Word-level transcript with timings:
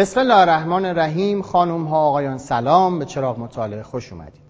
بسم 0.00 0.20
الله 0.20 0.34
الرحمن 0.34 0.84
الرحیم. 0.84 1.42
خانم 1.42 1.84
ها 1.84 1.96
آقایان 1.96 2.38
سلام. 2.38 2.98
به 2.98 3.04
چراغ 3.04 3.38
مطالعه 3.38 3.82
خوش 3.82 4.12
اومدید. 4.12 4.42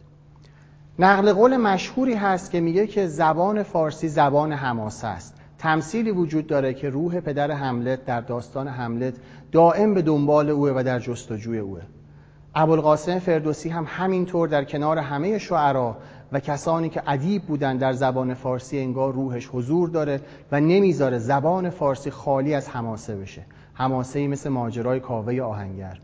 نقل 0.99 1.32
قول 1.32 1.57
مشهوری 1.57 2.14
هست 2.14 2.50
که 2.50 2.61
میگه 2.61 2.87
که 2.87 3.07
زبان 3.07 3.63
فارسی 3.63 4.08
زبان 4.08 4.53
حماسه 4.53 5.07
است. 5.07 5.35
تمثیلی 5.58 6.11
وجود 6.11 6.46
داره 6.46 6.75
که 6.75 6.91
روح 6.91 7.21
پدر 7.21 7.50
حملت 7.50 8.05
در 8.05 8.21
داستان 8.21 8.68
حملت 8.68 9.14
دائم 9.53 9.94
به 9.94 10.03
دنبال 10.03 10.50
اوه 10.50 10.72
و 10.77 10.82
در 10.82 10.99
جستجوی 10.99 11.58
اوه. 11.58 11.82
ابوالقاسم 12.55 13.19
فردوسی 13.19 13.69
هم 13.69 13.86
همینطور 13.89 14.49
در 14.49 14.64
کنار 14.64 14.99
همه 14.99 15.39
شعرا 15.39 15.96
و 16.32 16.41
کسانی 16.41 16.89
که 16.89 17.03
ادیب 17.07 17.43
بودن 17.43 17.77
در 17.77 17.93
زبان 17.93 18.35
فارسی 18.35 18.79
انگار 18.79 19.13
روحش 19.13 19.49
حضور 19.53 19.89
داره 19.89 20.21
و 20.53 20.61
نمی‌ذاره 20.61 21.19
زبان 21.19 21.71
فارسی 21.71 22.11
خالی 22.11 22.55
از 22.55 22.69
حماسه 22.69 23.17
بشه. 23.17 23.43
حماسه 23.80 24.18
ای 24.18 24.26
مثل 24.26 24.50
ماجرای 24.50 25.00
کاوه 25.00 25.43
آهنگر. 25.43 25.98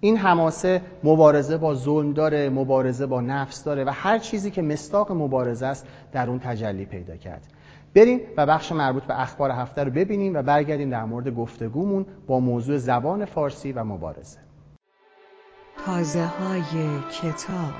این 0.00 0.16
حماسه 0.16 0.82
مبارزه 1.04 1.56
با 1.56 1.74
ظلم 1.74 2.12
داره 2.12 2.50
مبارزه 2.50 3.06
با 3.06 3.20
نفس 3.20 3.64
داره 3.64 3.84
و 3.84 3.90
هر 3.92 4.18
چیزی 4.18 4.50
که 4.50 4.62
مستاق 4.62 5.12
مبارزه 5.12 5.66
است 5.66 5.86
در 6.12 6.30
اون 6.30 6.38
تجلی 6.38 6.84
پیدا 6.84 7.16
کرد. 7.16 7.46
بریم 7.94 8.20
و 8.36 8.46
بخش 8.46 8.72
مربوط 8.72 9.02
به 9.02 9.20
اخبار 9.20 9.50
هفته 9.50 9.84
رو 9.84 9.90
ببینیم 9.90 10.34
و 10.34 10.42
برگردیم 10.42 10.90
در 10.90 11.04
مورد 11.04 11.34
گفتگومون 11.34 12.06
با 12.26 12.40
موضوع 12.40 12.76
زبان 12.76 13.24
فارسی 13.24 13.72
و 13.72 13.84
مبارزه. 13.84 14.38
تازه 15.86 16.26
های 16.26 17.00
کتاب. 17.22 17.72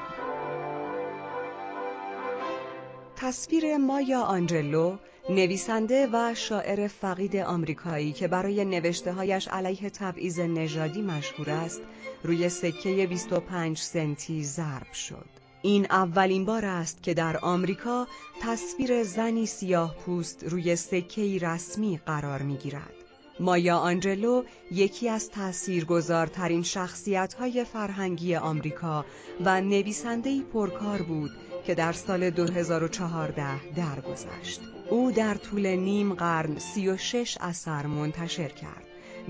تصویر 3.16 3.76
مایا 3.76 4.22
آنجلو 4.22 4.96
نویسنده 5.30 6.08
و 6.12 6.34
شاعر 6.34 6.88
فقید 6.88 7.36
آمریکایی 7.36 8.12
که 8.12 8.28
برای 8.28 8.64
نوشتههایش 8.64 9.48
علیه 9.48 9.90
تبعیض 9.90 10.40
نژادی 10.40 11.02
مشهور 11.02 11.50
است 11.50 11.80
روی 12.22 12.48
سکه 12.48 13.06
25 13.06 13.78
سنتی 13.78 14.44
ضرب 14.44 14.92
شد 14.92 15.28
این 15.62 15.86
اولین 15.90 16.44
بار 16.44 16.64
است 16.64 17.02
که 17.02 17.14
در 17.14 17.36
آمریکا 17.36 18.06
تصویر 18.42 19.02
زنی 19.02 19.46
سیاه 19.46 19.94
پوست 19.94 20.44
روی 20.44 20.76
سکه 20.76 21.38
رسمی 21.42 22.00
قرار 22.06 22.42
می 22.42 22.56
گیرد. 22.56 22.94
مایا 23.40 23.76
آنجلو 23.76 24.42
یکی 24.70 25.08
از 25.08 25.30
تاثیرگذارترین 25.30 26.62
شخصیت‌های 26.62 27.64
فرهنگی 27.64 28.36
آمریکا 28.36 29.04
و 29.44 29.60
نویسنده‌ای 29.60 30.42
پرکار 30.52 31.02
بود 31.02 31.30
که 31.66 31.74
در 31.74 31.92
سال 31.92 32.30
2014 32.30 33.74
درگذشت. 33.74 34.60
او 34.90 35.12
در 35.12 35.34
طول 35.34 35.66
نیم 35.66 36.14
قرن 36.14 36.58
36 36.58 37.38
اثر 37.40 37.86
منتشر 37.86 38.48
کرد. 38.48 38.82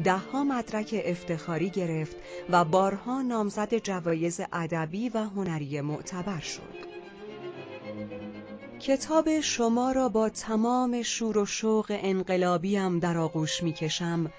دهها 0.04 0.44
مدرک 0.44 1.02
افتخاری 1.04 1.70
گرفت 1.70 2.16
و 2.50 2.64
بارها 2.64 3.22
نامزد 3.22 3.74
جوایز 3.74 4.40
ادبی 4.52 5.08
و 5.08 5.18
هنری 5.18 5.80
معتبر 5.80 6.40
شد. 6.40 6.86
کتاب 8.80 9.40
شما 9.40 9.92
را 9.92 10.08
با 10.08 10.28
تمام 10.28 11.02
شور 11.02 11.38
و 11.38 11.46
شوق 11.46 11.86
انقلابیم 11.90 12.98
در 12.98 13.18
آغوش 13.18 13.62
می 13.62 13.72
کشم 13.72 14.32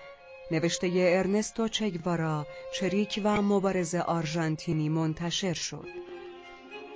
نوشته 0.51 0.91
ارنستو 0.95 1.67
چگوارا 1.67 2.47
چریک 2.79 3.21
و 3.23 3.41
مبارز 3.41 3.95
آرژانتینی 3.95 4.89
منتشر 4.89 5.53
شد. 5.53 6.06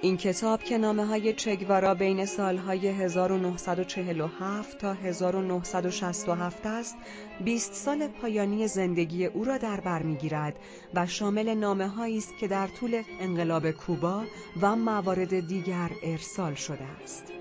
این 0.03 0.17
کتاب 0.17 0.63
که 0.63 0.77
نامه 0.77 1.05
های 1.05 1.33
چگوارا 1.33 1.93
بین 1.95 2.25
سالهای 2.25 2.87
1947 2.87 4.77
تا 4.77 4.93
1967 4.93 6.65
است 6.65 6.95
20 7.43 7.73
سال 7.73 8.07
پایانی 8.07 8.67
زندگی 8.67 9.25
او 9.25 9.43
را 9.43 9.57
در 9.57 9.79
بر 9.79 10.03
می‌گیرد 10.03 10.55
و 10.93 11.07
شامل 11.07 11.53
نامه 11.53 12.01
است 12.01 12.37
که 12.39 12.47
در 12.47 12.67
طول 12.67 13.03
انقلاب 13.19 13.71
کوبا 13.71 14.23
و 14.61 14.75
موارد 14.75 15.47
دیگر 15.47 15.89
ارسال 16.03 16.53
شده 16.53 16.83
است. 17.03 17.40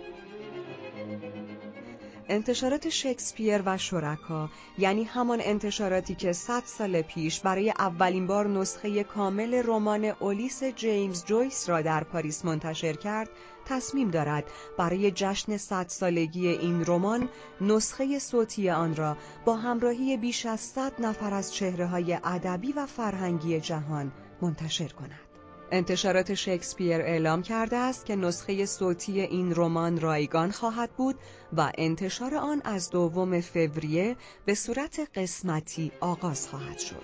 انتشارات 2.31 2.89
شکسپیر 2.89 3.63
و 3.67 3.79
شرکا 3.79 4.51
یعنی 4.79 5.05
همان 5.05 5.41
انتشاراتی 5.43 6.15
که 6.15 6.33
100 6.33 6.63
سال 6.67 7.03
پیش 7.03 7.41
برای 7.41 7.71
اولین 7.71 8.27
بار 8.27 8.49
نسخه 8.49 9.05
کامل 9.05 9.63
رمان 9.67 10.05
اولیس 10.05 10.65
جیمز 10.65 11.25
جویس 11.25 11.69
را 11.69 11.83
در 11.83 12.05
پاریس 12.05 12.45
منتشر 12.45 12.93
کرد 12.93 13.31
تصمیم 13.65 14.11
دارد 14.11 14.45
برای 14.79 15.11
جشن 15.11 15.57
100 15.57 15.89
سالگی 15.89 16.49
این 16.49 16.85
رمان 16.87 17.29
نسخه 17.61 18.19
صوتی 18.19 18.71
آن 18.71 18.97
را 18.97 19.17
با 19.45 19.57
همراهی 19.57 20.17
بیش 20.17 20.47
از 20.47 20.61
100 20.61 20.93
نفر 20.99 21.35
از 21.35 21.55
چهره 21.55 21.87
های 21.87 22.19
ادبی 22.25 22.73
و 22.73 22.87
فرهنگی 22.87 23.61
جهان 23.61 24.13
منتشر 24.43 24.89
کند. 24.89 25.30
انتشارات 25.73 26.35
شکسپیر 26.35 27.01
اعلام 27.01 27.43
کرده 27.43 27.77
است 27.77 28.07
که 28.07 28.17
نسخه 28.17 28.67
صوتی 28.67 29.21
این 29.21 29.53
رمان 29.57 30.01
رایگان 30.01 30.51
خواهد 30.51 30.91
بود 30.91 31.17
و 31.57 31.73
انتشار 31.79 32.35
آن 32.35 32.63
از 32.65 32.91
دوم 32.91 33.41
فوریه 33.41 34.17
به 34.45 34.55
صورت 34.55 35.09
قسمتی 35.15 35.93
آغاز 36.01 36.49
خواهد 36.49 36.79
شد. 36.79 37.03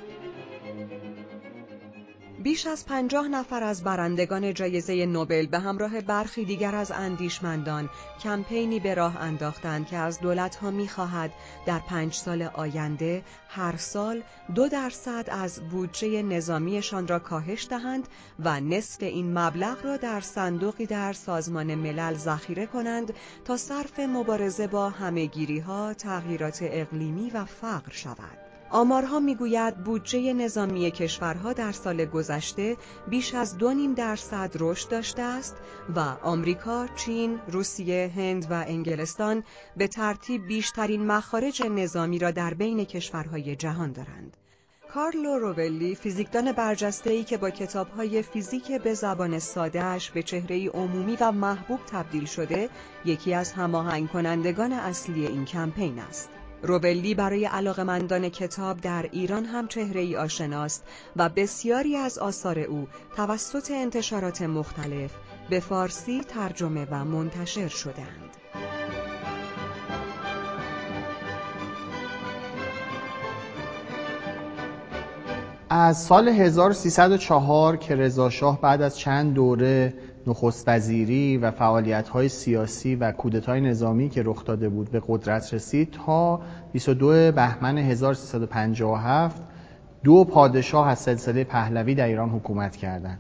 بیش 2.46 2.66
از 2.66 2.86
پنجاه 2.86 3.28
نفر 3.28 3.62
از 3.62 3.84
برندگان 3.84 4.54
جایزه 4.54 5.06
نوبل 5.06 5.46
به 5.46 5.58
همراه 5.58 6.00
برخی 6.00 6.44
دیگر 6.44 6.74
از 6.74 6.90
اندیشمندان 6.90 7.88
کمپینی 8.22 8.80
به 8.80 8.94
راه 8.94 9.16
انداختند 9.16 9.86
که 9.86 9.96
از 9.96 10.20
دولتها 10.20 10.70
می‌خواهد 10.70 11.32
در 11.66 11.78
پنج 11.78 12.14
سال 12.14 12.42
آینده 12.42 13.24
هر 13.48 13.76
سال 13.76 14.22
دو 14.54 14.68
درصد 14.68 15.24
از 15.28 15.60
بودجه 15.60 16.22
نظامیشان 16.22 17.08
را 17.08 17.18
کاهش 17.18 17.66
دهند 17.70 18.08
و 18.38 18.60
نصف 18.60 19.02
این 19.02 19.38
مبلغ 19.38 19.84
را 19.84 19.96
در 19.96 20.20
صندوقی 20.20 20.86
در 20.86 21.12
سازمان 21.12 21.74
ملل 21.74 22.14
ذخیره 22.14 22.66
کنند 22.66 23.12
تا 23.44 23.56
صرف 23.56 23.98
مبارزه 24.00 24.66
با 24.66 24.90
همهگیری 24.90 25.58
ها، 25.58 25.94
تغییرات 25.94 26.58
اقلیمی 26.62 27.30
و 27.30 27.44
فقر 27.44 27.92
شود. 27.92 28.45
آمارها 28.70 29.20
می‌گوید 29.20 29.76
بودجه 29.76 30.32
نظامی 30.32 30.90
کشورها 30.90 31.52
در 31.52 31.72
سال 31.72 32.04
گذشته 32.04 32.76
بیش 33.08 33.34
از 33.34 33.58
دو 33.58 33.72
نیم 33.72 33.94
درصد 33.94 34.50
رشد 34.60 34.88
داشته 34.88 35.22
است 35.22 35.56
و 35.96 36.00
آمریکا، 36.22 36.86
چین، 36.96 37.40
روسیه، 37.48 38.12
هند 38.16 38.46
و 38.50 38.64
انگلستان 38.66 39.44
به 39.76 39.88
ترتیب 39.88 40.46
بیشترین 40.46 41.06
مخارج 41.06 41.62
نظامی 41.62 42.18
را 42.18 42.30
در 42.30 42.54
بین 42.54 42.84
کشورهای 42.84 43.56
جهان 43.56 43.92
دارند. 43.92 44.36
کارلو 44.94 45.38
روولی 45.38 45.94
فیزیکدان 45.94 46.52
برجسته‌ای 46.52 47.24
که 47.24 47.36
با 47.36 47.50
کتابهای 47.50 48.22
فیزیک 48.22 48.72
به 48.72 48.94
زبان 48.94 49.38
سادهش 49.38 50.10
به 50.10 50.22
چهره‌ای 50.22 50.68
عمومی 50.68 51.16
و 51.20 51.32
محبوب 51.32 51.80
تبدیل 51.86 52.24
شده 52.24 52.68
یکی 53.04 53.34
از 53.34 53.52
هماهنگ 53.52 54.08
کنندگان 54.08 54.72
اصلی 54.72 55.26
این 55.26 55.44
کمپین 55.44 55.98
است. 55.98 56.30
روبلی 56.62 57.14
برای 57.14 57.44
علاقمندان 57.44 58.28
کتاب 58.28 58.80
در 58.80 59.08
ایران 59.12 59.44
هم 59.44 59.68
چهره 59.68 60.00
ای 60.00 60.16
آشناست 60.16 60.84
و 61.16 61.28
بسیاری 61.28 61.96
از 61.96 62.18
آثار 62.18 62.58
او 62.58 62.88
توسط 63.16 63.70
انتشارات 63.70 64.42
مختلف 64.42 65.10
به 65.50 65.60
فارسی 65.60 66.20
ترجمه 66.20 66.86
و 66.90 67.04
منتشر 67.04 67.68
شدند. 67.68 68.30
از 75.70 76.02
سال 76.02 76.28
1304 76.28 77.76
که 77.76 77.96
رضا 77.96 78.30
شاه 78.30 78.60
بعد 78.60 78.82
از 78.82 78.98
چند 78.98 79.34
دوره 79.34 79.94
نخست 80.26 80.68
وزیری 80.68 81.36
و 81.36 81.50
فعالیت 81.50 82.08
های 82.08 82.28
سیاسی 82.28 82.96
و 82.96 83.12
کودتای 83.12 83.60
نظامی 83.60 84.08
که 84.08 84.22
رخ 84.24 84.44
داده 84.44 84.68
بود 84.68 84.90
به 84.90 85.02
قدرت 85.08 85.54
رسید 85.54 85.90
تا 86.06 86.40
22 86.72 87.32
بهمن 87.32 87.78
1357 87.78 89.42
دو 90.04 90.24
پادشاه 90.24 90.88
از 90.88 90.98
سلسله 90.98 91.44
پهلوی 91.44 91.94
در 91.94 92.06
ایران 92.06 92.30
حکومت 92.30 92.76
کردند. 92.76 93.18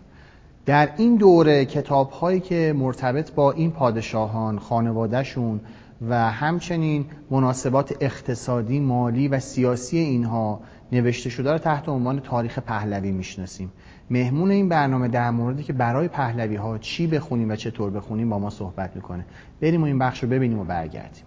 در 0.66 0.88
این 0.96 1.16
دوره 1.16 1.64
کتاب 1.64 2.10
هایی 2.10 2.40
که 2.40 2.74
مرتبط 2.76 3.32
با 3.32 3.52
این 3.52 3.70
پادشاهان 3.70 4.58
خانوادهشون 4.58 5.60
و 6.08 6.30
همچنین 6.30 7.06
مناسبات 7.30 7.96
اقتصادی، 8.00 8.80
مالی 8.80 9.28
و 9.28 9.40
سیاسی 9.40 9.98
اینها 9.98 10.60
نوشته 10.92 11.30
شده 11.30 11.50
را 11.50 11.58
تحت 11.58 11.88
عنوان 11.88 12.20
تاریخ 12.20 12.58
پهلوی 12.58 13.12
می‌شناسیم. 13.12 13.72
مهمون 14.10 14.50
این 14.50 14.68
برنامه 14.68 15.08
در 15.08 15.30
موردی 15.30 15.62
که 15.62 15.72
برای 15.72 16.08
پهلوی 16.08 16.56
ها 16.56 16.78
چی 16.78 17.06
بخونیم 17.06 17.50
و 17.50 17.56
چطور 17.56 17.90
بخونیم 17.90 18.30
با 18.30 18.38
ما 18.38 18.50
صحبت 18.50 18.96
می‌کنه. 18.96 19.24
بریم 19.60 19.82
و 19.82 19.86
این 19.86 19.98
بخش 19.98 20.22
رو 20.22 20.28
ببینیم 20.28 20.58
و 20.58 20.64
برگردیم. 20.64 21.24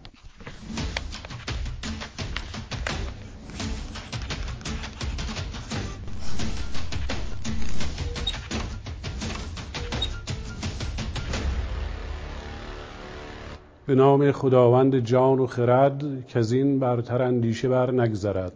به 13.85 13.95
نام 13.95 14.31
خداوند 14.31 14.99
جان 14.99 15.39
و 15.39 15.47
خرد 15.47 16.25
که 16.27 16.39
از 16.39 16.51
این 16.51 16.79
برتر 16.79 17.21
اندیشه 17.21 17.69
بر 17.69 17.91
نگذرد. 17.91 18.53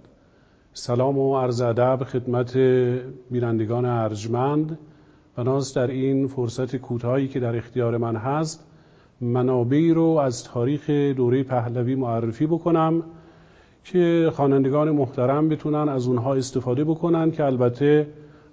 سلام 0.75 1.17
و 1.17 1.37
عرض 1.37 1.61
ادب 1.61 2.03
خدمت 2.03 2.57
بینندگان 3.31 3.85
ارجمند. 3.85 4.77
بناس 5.35 5.77
در 5.77 5.87
این 5.87 6.27
فرصت 6.27 6.75
کوتاهی 6.75 7.27
که 7.27 7.39
در 7.39 7.55
اختیار 7.55 7.97
من 7.97 8.15
هست 8.15 8.65
منابعی 9.21 9.93
رو 9.93 10.05
از 10.05 10.43
تاریخ 10.43 10.89
دوره 10.89 11.43
پهلوی 11.43 11.95
معرفی 11.95 12.47
بکنم 12.47 13.03
که 13.83 14.31
خوانندگان 14.35 14.91
محترم 14.91 15.49
بتونن 15.49 15.89
از 15.89 16.07
اونها 16.07 16.33
استفاده 16.33 16.83
بکنن 16.83 17.31
که 17.31 17.43
البته 17.43 18.07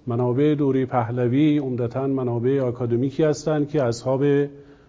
منابع 0.07 0.55
دوره 0.55 0.85
پهلوی 0.85 1.57
عمدتا 1.57 2.07
منابع 2.07 2.61
آکادمیکی 2.61 3.23
هستند 3.23 3.69
که 3.69 3.83
اصحاب 3.83 4.23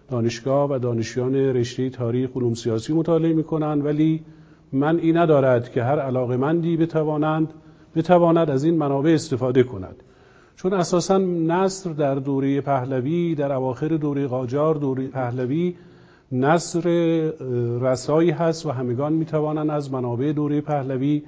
دانشگاه 0.09 0.71
و 0.71 0.79
دانشیان 0.79 1.35
رشته 1.35 1.89
تاریخ 1.89 2.29
علوم 2.35 2.53
سیاسی 2.53 2.93
مطالعه 2.93 3.33
می‌کنن 3.33 3.81
ولی 3.81 4.23
من 4.73 4.99
این 4.99 5.17
ندارد 5.17 5.71
که 5.71 5.83
هر 5.83 5.99
علاقمندی 5.99 6.77
بتوانند 6.77 7.53
بتواند 7.95 8.49
از 8.49 8.63
این 8.63 8.77
منابع 8.77 9.11
استفاده 9.11 9.63
کند. 9.63 9.95
چون 10.55 10.73
اساسا 10.73 11.17
نصر 11.17 11.89
در 11.89 12.15
دوره 12.15 12.61
پهلوی 12.61 13.35
در 13.35 13.51
اواخر 13.51 13.87
دوره 13.87 14.27
قاجار 14.27 14.75
دوره 14.75 15.07
پهلوی 15.07 15.75
نصر 16.31 16.81
رسایی 17.81 18.31
هست 18.31 18.65
و 18.65 18.71
همگان 18.71 19.13
می‌توانند 19.13 19.69
از 19.69 19.91
منابع 19.91 20.31
دوره 20.31 20.61
پهلوی 20.61 21.23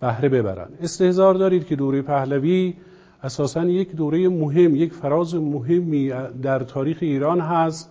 بهره 0.00 0.28
ببرند. 0.28 0.78
استهزار 0.82 1.34
دارید 1.34 1.66
که 1.66 1.76
دوره 1.76 2.02
پهلوی 2.02 2.74
اساسا 3.22 3.64
یک 3.64 3.96
دوره 3.96 4.28
مهم 4.28 4.76
یک 4.76 4.92
فراز 4.92 5.34
مهمی 5.34 6.12
در 6.42 6.58
تاریخ 6.58 6.98
ایران 7.00 7.40
هست. 7.40 7.90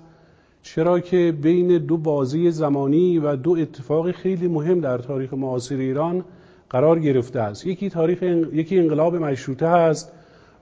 چرا 0.65 0.99
که 0.99 1.33
بین 1.41 1.77
دو 1.77 1.97
بازی 1.97 2.51
زمانی 2.51 3.19
و 3.19 3.35
دو 3.35 3.51
اتفاق 3.51 4.11
خیلی 4.11 4.47
مهم 4.47 4.79
در 4.79 4.97
تاریخ 4.97 5.33
معاصر 5.33 5.75
ایران 5.75 6.25
قرار 6.69 6.99
گرفته 6.99 7.39
است. 7.39 7.67
یکی 7.67 7.89
تاریخ 7.89 8.23
یکی 8.53 8.79
انقلاب 8.79 9.15
مشروطه 9.15 9.67
هست 9.67 10.11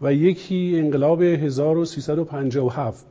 و 0.02 0.14
یکی 0.14 0.74
انقلاب 0.78 1.22
1357 1.22 3.06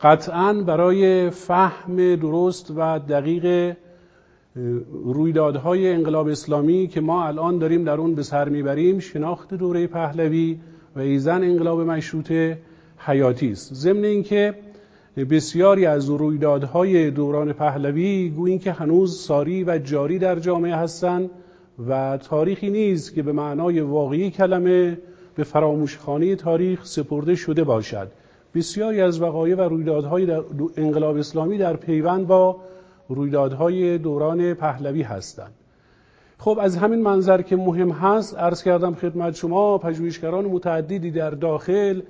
قطعا 0.00 0.52
برای 0.52 1.30
فهم 1.30 2.16
درست 2.16 2.72
و 2.76 2.98
دقیق 2.98 3.76
رویدادهای 5.04 5.92
انقلاب 5.92 6.28
اسلامی 6.28 6.86
که 6.86 7.00
ما 7.00 7.24
الان 7.26 7.58
داریم 7.58 7.84
در 7.84 7.94
اون 7.94 8.14
به 8.14 8.22
سر 8.22 8.48
می‌بریم 8.48 8.98
شناخت 8.98 9.54
دوره 9.54 9.86
پهلوی 9.86 10.58
و 10.96 11.00
ایزن 11.00 11.42
انقلاب 11.42 11.80
مشروطه 11.80 12.58
حیاتی 12.98 13.50
است. 13.50 13.74
ضمن 13.74 14.04
اینکه 14.04 14.54
بسیاری 15.24 15.86
از 15.86 16.10
رویدادهای 16.10 17.10
دوران 17.10 17.52
پهلوی 17.52 18.30
گویی 18.30 18.58
که 18.58 18.72
هنوز 18.72 19.20
ساری 19.20 19.64
و 19.64 19.78
جاری 19.78 20.18
در 20.18 20.38
جامعه 20.38 20.76
هستند 20.76 21.30
و 21.88 22.16
تاریخی 22.16 22.70
نیست 22.70 23.14
که 23.14 23.22
به 23.22 23.32
معنای 23.32 23.80
واقعی 23.80 24.30
کلمه 24.30 24.98
به 25.34 25.44
فراموشخانه 25.44 26.36
تاریخ 26.36 26.86
سپرده 26.86 27.34
شده 27.34 27.64
باشد. 27.64 28.08
بسیاری 28.54 29.00
از 29.00 29.20
وقایع 29.22 29.56
و 29.56 29.60
رویدادهای 29.60 30.42
انقلاب 30.76 31.16
اسلامی 31.16 31.58
در 31.58 31.76
پیوند 31.76 32.26
با 32.26 32.56
رویدادهای 33.08 33.98
دوران 33.98 34.54
پهلوی 34.54 35.02
هستند. 35.02 35.54
خب 36.38 36.58
از 36.60 36.76
همین 36.76 37.02
منظر 37.02 37.42
که 37.42 37.56
مهم 37.56 37.90
هست 37.90 38.38
عرض 38.38 38.62
کردم 38.62 38.94
خدمت 38.94 39.34
شما 39.34 39.78
پژوهشگران 39.78 40.44
متعددی 40.44 41.10
در 41.10 41.30
داخل 41.30 42.00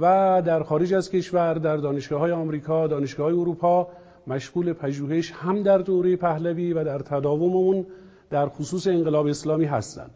و 0.00 0.42
در 0.46 0.62
خارج 0.62 0.94
از 0.94 1.10
کشور 1.10 1.54
در 1.54 1.76
دانشگاه 1.76 2.20
های 2.20 2.32
آمریکا 2.32 2.86
دانشگاه 2.86 3.26
های 3.26 3.40
اروپا 3.40 3.88
مشغول 4.26 4.72
پژوهش 4.72 5.32
هم 5.32 5.62
در 5.62 5.78
دوره 5.78 6.16
پهلوی 6.16 6.72
و 6.72 6.84
در 6.84 6.98
تداوم 6.98 7.56
اون 7.56 7.86
در 8.30 8.48
خصوص 8.48 8.86
انقلاب 8.86 9.26
اسلامی 9.26 9.64
هستند. 9.64 10.10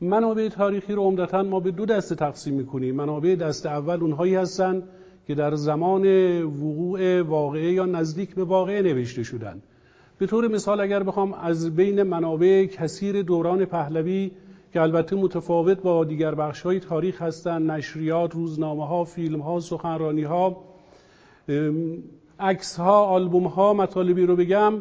منابع 0.00 0.48
تاریخی 0.48 0.92
رو 0.92 1.02
عمدتا 1.02 1.42
ما 1.42 1.60
به 1.60 1.70
دو 1.70 1.86
دسته 1.86 2.14
تقسیم 2.14 2.54
می‌کنیم. 2.54 2.94
منابع 2.94 3.34
دست 3.34 3.66
اول 3.66 4.00
اونهایی 4.00 4.34
هستند 4.34 4.82
که 5.26 5.34
در 5.34 5.54
زمان 5.54 6.06
وقوع 6.42 7.22
واقعه 7.22 7.72
یا 7.72 7.86
نزدیک 7.86 8.34
به 8.34 8.44
واقعه 8.44 8.82
نوشته 8.82 9.22
شدند. 9.22 9.62
به 10.18 10.26
طور 10.26 10.48
مثال 10.48 10.80
اگر 10.80 11.02
بخوام 11.02 11.32
از 11.32 11.76
بین 11.76 12.02
منابع 12.02 12.66
کثیر 12.66 13.22
دوران 13.22 13.64
پهلوی 13.64 14.30
که 14.74 14.80
البته 14.80 15.16
متفاوت 15.16 15.82
با 15.82 16.04
دیگر 16.04 16.34
بخش 16.34 16.62
های 16.62 16.80
تاریخ 16.80 17.22
هستند. 17.22 17.70
نشریات، 17.70 18.34
روزنامه 18.34 18.86
ها، 18.86 19.04
فیلم 19.04 19.40
ها، 19.40 19.60
سخنرانی 19.60 20.22
ها 20.22 20.64
عکس 22.40 22.76
ها، 22.76 23.04
آلبوم 23.04 23.46
ها 23.46 23.74
مطالبی 23.74 24.26
رو 24.26 24.36
بگم. 24.36 24.72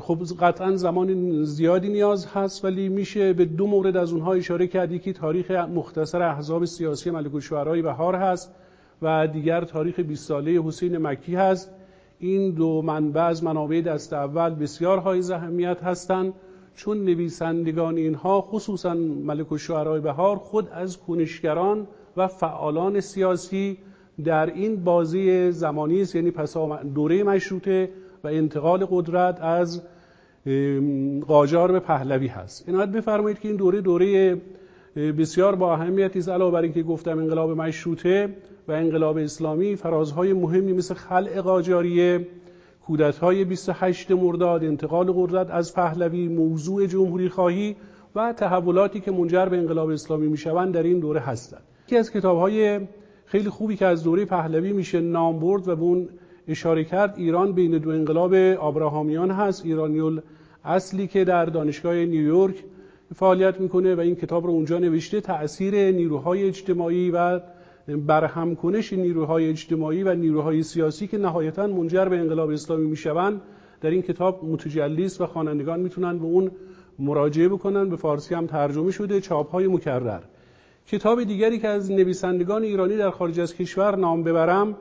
خب 0.00 0.18
قطعا 0.40 0.76
زمان 0.76 1.42
زیادی 1.44 1.88
نیاز 1.88 2.26
هست 2.26 2.64
ولی 2.64 2.88
میشه 2.88 3.32
به 3.32 3.44
دو 3.44 3.66
مورد 3.66 3.96
از 3.96 4.12
اونها 4.12 4.32
اشاره 4.32 4.66
کرد. 4.66 4.92
یکی 4.92 5.12
تاریخ 5.12 5.50
مختصر 5.50 6.22
احزاب 6.22 6.64
سیاسی 6.64 7.10
ملک 7.10 7.34
الشعرای 7.34 7.82
بهار 7.82 8.14
هست 8.14 8.54
و 9.02 9.26
دیگر 9.26 9.64
تاریخ 9.64 10.00
20 10.00 10.28
ساله 10.28 10.62
حسین 10.62 10.98
مکی 10.98 11.34
هست. 11.34 11.70
این 12.18 12.50
دو 12.50 12.82
منبع 12.82 13.22
از 13.22 13.44
منابع 13.44 13.80
دست 13.80 14.12
اول 14.12 14.54
بسیار 14.54 14.98
های 14.98 15.32
اهمیت 15.32 15.82
هستند. 15.82 16.32
چون 16.76 17.04
نویسندگان 17.04 17.96
اینها 17.96 18.40
خصوصا 18.40 18.94
ملک 18.94 19.52
الشعرای 19.52 20.00
بهار 20.00 20.36
خود 20.36 20.68
از 20.72 20.98
کنشگران 20.98 21.86
و 22.16 22.28
فعالان 22.28 23.00
سیاسی 23.00 23.78
در 24.24 24.46
این 24.46 24.84
بازی 24.84 25.50
زمانی 25.50 26.02
است 26.02 26.14
یعنی 26.14 26.30
پس 26.30 26.56
دوره 26.94 27.22
مشروطه 27.22 27.90
و 28.24 28.28
انتقال 28.28 28.86
قدرت 28.90 29.40
از 29.40 29.82
قاجار 31.26 31.72
به 31.72 31.80
پهلوی 31.80 32.26
هست. 32.26 32.68
عنایت 32.68 32.88
بفرمایید 32.88 33.38
که 33.38 33.48
این 33.48 33.56
دوره 33.56 33.80
دوره 33.80 34.40
بسیار 34.96 35.54
با 35.54 35.74
اهمیتی 35.74 36.18
است 36.18 36.28
علاوه 36.28 36.52
بر 36.52 36.62
اینکه 36.62 36.82
گفتم 36.82 37.18
انقلاب 37.18 37.50
مشروطه 37.50 38.36
و 38.68 38.72
انقلاب 38.72 39.16
اسلامی 39.16 39.76
فرازهای 39.76 40.32
مهمی 40.32 40.72
مثل 40.72 40.94
خلع 40.94 41.40
قاجاریه 41.40 42.26
کودتای 42.86 43.44
28 43.44 44.10
مرداد 44.10 44.64
انتقال 44.64 45.12
قدرت 45.12 45.50
از 45.50 45.74
پهلوی 45.74 46.28
موضوع 46.28 46.86
جمهوری 46.86 47.28
خواهی 47.28 47.76
و 48.14 48.32
تحولاتی 48.32 49.00
که 49.00 49.10
منجر 49.10 49.46
به 49.46 49.56
انقلاب 49.56 49.88
اسلامی 49.88 50.28
می‌شوند 50.28 50.74
در 50.74 50.82
این 50.82 50.98
دوره 50.98 51.20
هستند. 51.20 51.62
یکی 51.86 51.96
از 51.96 52.10
کتابهای 52.10 52.80
خیلی 53.26 53.48
خوبی 53.48 53.76
که 53.76 53.86
از 53.86 54.04
دوره 54.04 54.24
پهلوی 54.24 54.72
میشه 54.72 55.00
نام 55.00 55.38
برد 55.38 55.68
و 55.68 55.76
به 55.76 55.82
اون 55.82 56.08
اشاره 56.48 56.84
کرد 56.84 57.14
ایران 57.16 57.52
بین 57.52 57.78
دو 57.78 57.90
انقلاب 57.90 58.34
آبراهامیان 58.34 59.30
هست. 59.30 59.64
ایرانیول 59.64 60.20
اصلی 60.64 61.06
که 61.06 61.24
در 61.24 61.44
دانشگاه 61.44 61.94
نیویورک 61.94 62.64
فعالیت 63.14 63.60
می‌کنه 63.60 63.94
و 63.94 64.00
این 64.00 64.14
کتاب 64.14 64.46
رو 64.46 64.50
اونجا 64.50 64.78
نوشته. 64.78 65.20
تأثیر 65.20 65.74
نیروهای 65.74 66.48
اجتماعی 66.48 67.10
و 67.10 67.40
برهم 67.88 68.56
کنش 68.56 68.92
نیروهای 68.92 69.48
اجتماعی 69.48 70.02
و 70.02 70.14
نیروهای 70.14 70.62
سیاسی 70.62 71.06
که 71.06 71.18
نهایتا 71.18 71.66
منجر 71.66 72.04
به 72.04 72.18
انقلاب 72.18 72.50
اسلامی 72.50 72.86
می‌شوند 72.86 73.40
در 73.80 73.90
این 73.90 74.02
کتاب 74.02 74.44
متجلی 74.44 75.10
و 75.20 75.26
خوانندگان 75.26 75.80
می‌تونن 75.80 76.18
به 76.18 76.24
اون 76.24 76.50
مراجعه 76.98 77.48
بکنن. 77.48 77.88
به 77.88 77.96
فارسی 77.96 78.34
هم 78.34 78.46
ترجمه 78.46 78.90
شده 78.90 79.20
چاپ 79.20 79.50
های 79.50 79.68
مکرر. 79.68 80.20
کتاب 80.86 81.24
دیگری 81.24 81.58
که 81.58 81.68
از 81.68 81.90
نویسندگان 81.90 82.62
ایرانی 82.62 82.96
در 82.96 83.10
خارج 83.10 83.40
از 83.40 83.54
کشور 83.54 83.96
نام 83.96 84.22
ببرم 84.22 84.76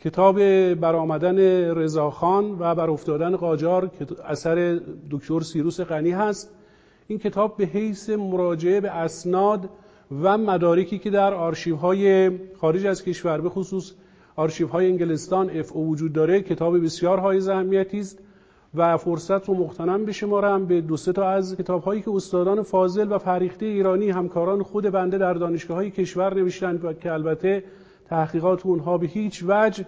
کتاب 0.00 0.38
برآمدن 0.74 1.38
رضاخان 1.74 2.56
و 2.58 2.74
بر 2.74 2.90
افتادن 2.90 3.36
قاجار 3.36 3.90
اثر 4.26 4.80
دکتر 5.10 5.40
سیروس 5.40 5.80
غنی 5.80 6.10
هست. 6.10 6.54
این 7.06 7.18
کتاب 7.18 7.56
به 7.56 7.64
حیث 7.64 8.10
مراجعه 8.10 8.80
به 8.80 8.90
اسناد 8.90 9.68
و 10.12 10.38
مدارکی 10.38 10.98
که 10.98 11.10
در 11.10 11.34
آرشیوهای 11.34 12.30
خارج 12.56 12.86
از 12.86 13.04
کشور 13.04 13.40
به 13.40 13.48
خصوص 13.48 13.92
آرشیوهای 14.36 14.86
انگلستان 14.86 15.50
اف 15.50 15.76
او 15.76 15.88
وجود 15.88 16.12
داره 16.12 16.42
کتاب 16.42 16.84
بسیار 16.84 17.18
های 17.18 17.50
اهمیتی 17.50 18.00
است 18.00 18.18
و 18.74 18.96
فرصت 18.96 19.48
رو 19.48 19.54
مختنم 19.54 20.04
بشمارم 20.04 20.66
به 20.66 20.80
دو 20.80 20.96
تا 20.96 21.28
از 21.28 21.56
کتاب 21.56 21.82
هایی 21.82 22.02
که 22.02 22.10
استادان 22.10 22.62
فاضل 22.62 23.12
و 23.12 23.18
فریخته 23.18 23.66
ایرانی 23.66 24.10
همکاران 24.10 24.62
خود 24.62 24.84
بنده 24.84 25.18
در 25.18 25.34
دانشگاه 25.34 25.76
های 25.76 25.90
کشور 25.90 26.34
نوشتن 26.34 26.76
و 26.76 26.92
که 26.92 27.12
البته 27.12 27.64
تحقیقات 28.08 28.66
اونها 28.66 28.98
به 28.98 29.06
هیچ 29.06 29.44
وجه 29.48 29.84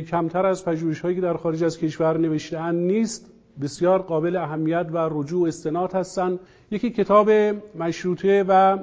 کمتر 0.00 0.46
از 0.46 0.64
پژوهش 0.64 1.00
هایی 1.00 1.14
که 1.14 1.20
در 1.20 1.36
خارج 1.36 1.64
از 1.64 1.78
کشور 1.78 2.18
نوشتن 2.18 2.74
نیست. 2.74 3.32
بسیار 3.62 4.02
قابل 4.02 4.36
اهمیت 4.36 4.86
و 4.92 5.08
رجوع 5.12 5.48
استناد 5.48 5.92
هستند. 5.92 6.38
یکی 6.70 6.90
کتاب 6.90 7.30
مشروطه 7.78 8.44
و 8.48 8.78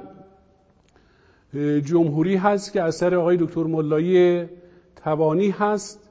جمهوری 1.84 2.36
هست 2.36 2.72
که 2.72 2.82
اثر 2.82 3.14
آقای 3.14 3.36
دکتر 3.36 3.62
ملایی 3.62 4.44
توانی 5.04 5.50
هست. 5.50 6.10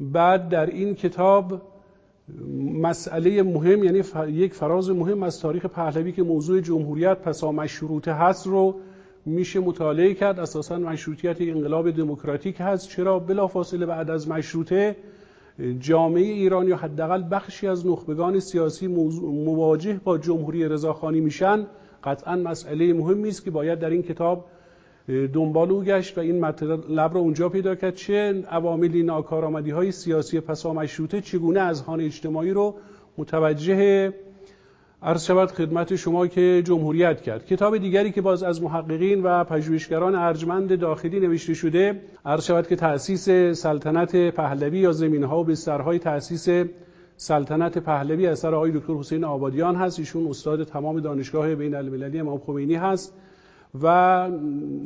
بعد 0.00 0.48
در 0.48 0.66
این 0.66 0.94
کتاب 0.94 1.62
مسئله 2.72 3.42
مهم 3.42 3.84
یعنی 3.84 4.02
یک 4.28 4.54
فراز 4.54 4.90
مهم 4.90 5.22
از 5.22 5.40
تاریخ 5.40 5.66
پهلوی 5.66 6.12
که 6.12 6.22
موضوع 6.22 6.60
جمهوریت 6.60 7.18
پسا 7.18 7.52
مشروطه 7.52 8.12
هست 8.12 8.46
رو 8.46 8.74
میشه 9.26 9.60
مطالعه 9.60 10.14
کرد. 10.14 10.40
اساسا 10.40 10.78
مشروطیت 10.78 11.36
انقلاب 11.40 11.90
دموکراتیک 11.90 12.56
هست. 12.60 12.88
چرا؟ 12.88 13.18
بلافاصله 13.18 13.86
بعد 13.86 14.10
از 14.10 14.28
مشروطه 14.28 14.96
جامعه 15.78 16.22
ایران 16.22 16.68
یا 16.68 16.76
حداقل 16.76 17.24
بخشی 17.30 17.66
از 17.66 17.86
نخبگان 17.86 18.40
سیاسی 18.40 18.86
مواجه 18.86 20.00
با 20.04 20.18
جمهوری 20.18 20.68
رضاخانی 20.68 21.20
میشن. 21.20 21.66
قطعا 22.04 22.36
مسئله 22.36 22.92
مهمی 22.92 23.28
است 23.28 23.44
که 23.44 23.50
باید 23.50 23.78
در 23.78 23.90
این 23.90 24.02
کتاب 24.02 24.44
دنبال 25.08 25.70
او 25.70 25.82
گشت 25.84 26.18
و 26.18 26.20
این 26.20 26.40
مطلب 26.40 27.14
رو 27.14 27.20
اونجا 27.20 27.48
پیدا 27.48 27.74
کرد. 27.74 27.94
چه 27.94 28.44
عواملی 28.50 29.02
ناکارآمدی 29.02 29.70
های 29.70 29.92
سیاسی 29.92 30.40
پسا 30.40 30.72
مشروطه 30.72 31.20
چگونه 31.20 31.60
از 31.60 31.82
خانه 31.82 32.04
اجتماعی 32.04 32.50
رو 32.50 32.74
متوجه 33.18 34.12
عرض 35.02 35.24
شود 35.24 35.50
خدمت 35.50 35.96
شما 35.96 36.26
که 36.26 36.62
جمهوریت 36.64 37.20
کرد. 37.20 37.46
کتاب 37.46 37.78
دیگری 37.78 38.12
که 38.12 38.20
باز 38.20 38.42
از 38.42 38.62
محققین 38.62 39.22
و 39.22 39.44
پژوهشگران 39.44 40.14
ارجمند 40.14 40.78
داخلی 40.78 41.20
نوشته 41.20 41.54
شده 41.54 42.00
عرض 42.24 42.44
شود 42.44 42.66
که 42.66 42.76
تأسیس 42.76 43.30
سلطنت 43.60 44.16
پهلوی 44.16 44.78
یا 44.78 44.92
زمینها 44.92 45.40
و 45.40 45.44
بسترهای 45.44 45.98
تأسیس 45.98 46.48
سلطنت 47.16 47.78
پهلوی 47.78 48.26
اثر 48.26 48.54
آقای 48.54 48.70
دکتر 48.70 48.92
حسین 48.92 49.24
آبادیان 49.24 49.76
هست. 49.76 49.98
ایشون 49.98 50.26
استاد 50.26 50.64
تمام 50.64 51.00
دانشگاه 51.00 51.54
بین 51.54 51.74
المللی 51.74 52.18
امام 52.18 52.38
خمینی 52.38 52.74
هست. 52.74 53.14
و 53.80 54.28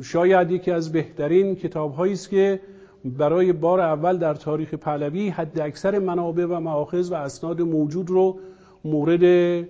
شاید 0.01 0.51
یکی 0.51 0.71
از 0.71 0.91
بهترین 0.91 1.55
کتاب 1.55 2.01
است 2.01 2.29
که 2.29 2.59
برای 3.05 3.53
بار 3.53 3.79
اول 3.81 4.17
در 4.17 4.33
تاریخ 4.33 4.73
پهلوی 4.73 5.29
حد 5.29 5.59
اکثر 5.59 5.99
منابع 5.99 6.45
و 6.45 6.59
معاخذ 6.59 7.11
و 7.11 7.15
اسناد 7.15 7.61
موجود 7.61 8.09
رو 8.09 8.39
مورد 8.85 9.65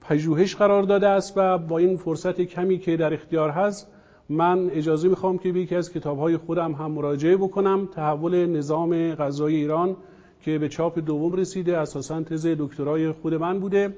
پژوهش 0.00 0.56
قرار 0.56 0.82
داده 0.82 1.08
است 1.08 1.32
و 1.36 1.58
با 1.58 1.78
این 1.78 1.96
فرصت 1.96 2.40
کمی 2.40 2.78
که 2.78 2.96
در 2.96 3.14
اختیار 3.14 3.50
هست 3.50 3.92
من 4.28 4.70
اجازه 4.70 5.08
می‌خوام 5.08 5.38
که 5.38 5.52
به 5.52 5.60
یکی 5.60 5.74
از 5.74 5.92
کتابهای 5.92 6.36
خودم 6.36 6.72
هم 6.72 6.90
مراجعه 6.90 7.36
بکنم 7.36 7.88
تحول 7.94 8.46
نظام 8.46 9.14
غذای 9.14 9.54
ایران 9.54 9.96
که 10.40 10.58
به 10.58 10.68
چاپ 10.68 10.98
دوم 10.98 11.32
رسیده 11.32 11.78
اساسا 11.78 12.22
تز 12.22 12.46
دکترای 12.58 13.12
خود 13.12 13.34
من 13.34 13.60
بوده. 13.60 13.94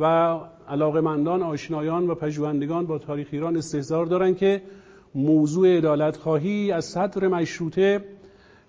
و 0.00 0.38
علاقمندان 0.68 1.42
آشنایان 1.42 2.10
و 2.10 2.14
پژوهندگان 2.14 2.86
با 2.86 2.98
تاریخ 2.98 3.28
ایران 3.32 3.56
استحضار 3.56 4.06
دارند 4.06 4.36
که 4.36 4.62
موضوع 5.14 5.76
عدالت 5.76 6.16
خواهی 6.16 6.72
از 6.72 6.84
صدر 6.84 7.28
مشروطه 7.28 8.04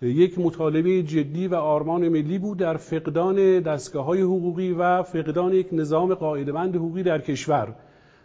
یک 0.02 0.40
مطالبه 0.40 1.04
جدی 1.04 1.48
و 1.48 1.56
آرمان 1.56 2.10
ملی 2.10 2.38
بود 2.38 2.58
در 2.58 2.78
فقدان 2.78 3.60
دستگاه 3.60 4.06
های 4.06 4.22
حقوقی 4.22 4.72
و 4.72 5.04
فقدان 5.04 5.54
یک 5.54 5.68
نظام 5.72 6.14
قاعده‌مند 6.14 6.76
حقوقی 6.76 7.04
در 7.04 7.22
کشور. 7.22 7.76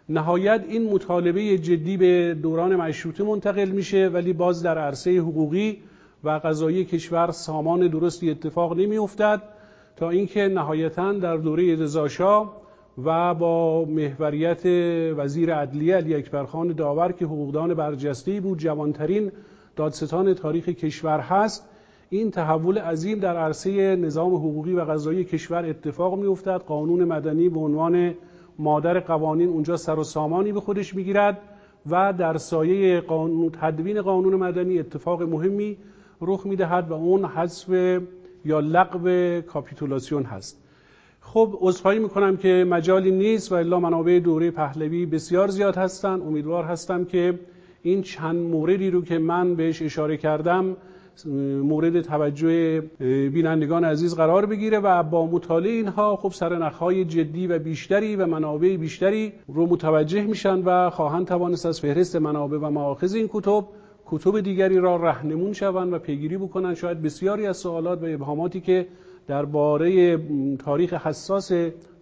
نهایت 0.09 0.65
این 0.69 0.93
مطالبه 0.93 1.57
جدی 1.57 1.97
به 1.97 2.33
دوران 2.33 2.75
مشروطه 2.75 3.23
منتقل 3.23 3.69
میشه 3.69 4.07
ولی 4.07 4.33
باز 4.33 4.63
در 4.63 4.77
عرصه 4.77 5.17
حقوقی 5.17 5.77
و 6.23 6.29
قضایی 6.29 6.85
کشور 6.85 7.31
سامان 7.31 7.87
درستی 7.87 8.31
اتفاق 8.31 8.77
نمیافتد 8.77 9.41
تا 9.95 10.09
اینکه 10.09 10.47
نهایتا 10.47 11.13
در 11.13 11.37
دوره 11.37 11.75
رضاشاه 11.75 12.66
و 13.05 13.33
با 13.33 13.85
محوریت 13.85 14.65
وزیر 15.17 15.53
عدلیه 15.53 15.95
علی 15.95 16.15
اکبرخان 16.15 16.67
داور 16.67 17.11
که 17.11 17.25
حقوقدان 17.25 17.73
برجسته 17.73 18.41
بود 18.41 18.57
جوانترین 18.57 19.31
دادستان 19.75 20.33
تاریخ 20.33 20.69
کشور 20.69 21.19
هست 21.19 21.69
این 22.09 22.31
تحول 22.31 22.77
عظیم 22.77 23.19
در 23.19 23.37
عرصه 23.37 23.95
نظام 23.95 24.35
حقوقی 24.35 24.73
و 24.73 24.81
قضایی 24.81 25.23
کشور 25.23 25.65
اتفاق 25.65 26.19
میافتد. 26.19 26.61
قانون 26.67 27.03
مدنی 27.03 27.49
به 27.49 27.59
عنوان 27.59 28.13
مادر 28.59 28.99
قوانین 28.99 29.49
اونجا 29.49 29.77
سر 29.77 29.99
و 29.99 30.03
سامانی 30.03 30.51
به 30.51 30.59
خودش 30.59 30.95
می‌گیرد 30.95 31.37
و 31.89 32.13
در 32.13 32.37
سایه 32.37 33.01
قانون 33.01 33.51
تدوین 33.61 34.01
قانون 34.01 34.35
مدنی 34.35 34.79
اتفاق 34.79 35.21
مهمی 35.23 35.77
رخ 36.21 36.45
می‌دهد 36.45 36.89
و 36.89 36.93
اون 36.93 37.25
حذف 37.25 37.69
یا 38.45 38.59
لغو 38.59 39.41
کاپیتولاسیون 39.41 40.23
هست. 40.23 40.66
خب 41.33 41.57
عذرخواهی 41.61 41.99
می‌کنم 41.99 42.37
که 42.37 42.65
مجالی 42.69 43.11
نیست 43.11 43.51
و 43.51 43.55
الا 43.55 43.79
منابع 43.79 44.19
دوره 44.19 44.51
پهلوی 44.51 45.05
بسیار 45.05 45.47
زیاد 45.47 45.75
هستند. 45.75 46.21
امیدوار 46.21 46.63
هستم 46.63 47.05
که 47.05 47.39
این 47.81 48.01
چند 48.01 48.35
موردی 48.35 48.89
رو 48.89 49.01
که 49.01 49.17
من 49.17 49.55
بهش 49.55 49.81
اشاره 49.81 50.17
کردم 50.17 50.77
مورد 51.63 52.01
توجه 52.01 52.81
بینندگان 53.33 53.83
عزیز 53.83 54.15
قرار 54.15 54.45
بگیره 54.45 54.79
و 54.79 55.03
با 55.03 55.25
مطالعه 55.25 55.71
اینها 55.71 56.15
خب 56.15 56.31
سرنخهای 56.31 57.05
جدی 57.05 57.47
و 57.47 57.59
بیشتری 57.59 58.15
و 58.15 58.25
منابع 58.25 58.77
بیشتری 58.77 59.33
رو 59.47 59.67
متوجه 59.67 60.21
میشن 60.21 60.61
و 60.65 60.89
خواهند 60.89 61.27
توانست 61.27 61.65
از 61.65 61.81
فهرست 61.81 62.15
منابع 62.15 62.57
و 62.57 62.69
مواخذ 62.69 63.15
این 63.15 63.29
کتب 63.33 63.63
کتب 64.05 64.39
دیگری 64.39 64.77
را 64.77 64.95
رهنمون 64.95 65.53
شوند 65.53 65.93
و 65.93 65.99
پیگیری 65.99 66.37
بکنن 66.37 66.75
شاید 66.75 67.01
بسیاری 67.01 67.47
از 67.47 67.57
سوالات 67.57 68.03
و 68.03 68.05
ابهاماتی 68.05 68.61
که 68.61 68.87
درباره 69.27 70.17
تاریخ 70.57 70.93
حساس 70.93 71.51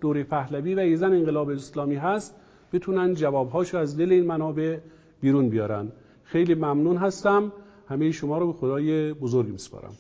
دوره 0.02 0.24
پهلوی 0.24 0.76
و 0.76 0.80
ایزن 0.80 1.14
انقلاب 1.14 1.50
اسلامی 1.50 1.96
هست 1.96 2.36
بتونن 2.74 3.14
جوابهاشو 3.14 3.78
از 3.78 3.98
دل 3.98 4.12
این 4.12 4.26
منابع 4.26 4.78
بیرون 5.22 5.50
بیارن. 5.50 5.92
خیلی 6.24 6.56
ممنون 6.56 6.98
هستم. 6.98 7.52
همه 7.88 8.12
شما 8.12 8.38
رو 8.38 8.48
به 8.48 8.54
خدای 8.54 9.14
بزرگی 9.14 9.52
میسپارم. 9.52 9.94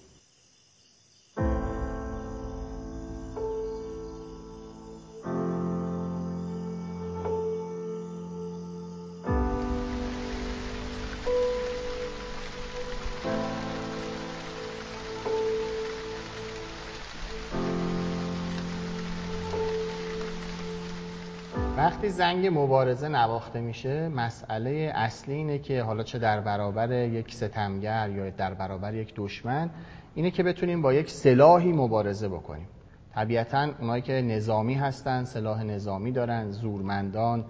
وقتی 22.06 22.18
زنگ 22.18 22.48
مبارزه 22.48 23.08
نواخته 23.08 23.62
میشه 23.62 24.10
مسئله 24.10 24.92
اصلی 24.96 25.34
اینه 25.34 25.60
که 25.60 25.84
حالا 25.84 26.04
چه 26.04 26.20
در 26.20 26.40
برابر 26.40 26.92
یک 26.92 27.34
ستمگر 27.34 28.10
یا 28.10 28.30
در 28.30 28.54
برابر 28.54 28.94
یک 28.94 29.14
دشمن 29.16 29.70
اینه 30.16 30.32
که 30.32 30.44
بتونیم 30.44 30.82
با 30.82 30.94
یک 30.94 31.10
سلاحی 31.10 31.72
مبارزه 31.72 32.30
بکنیم. 32.30 32.68
طبیعتا 33.16 33.70
اونایی 33.80 34.02
که 34.02 34.14
نظامی 34.14 34.74
هستن 34.74 35.24
سلاح 35.24 35.64
نظامی 35.64 36.12
دارن 36.12 36.52
زورمندان 36.52 37.46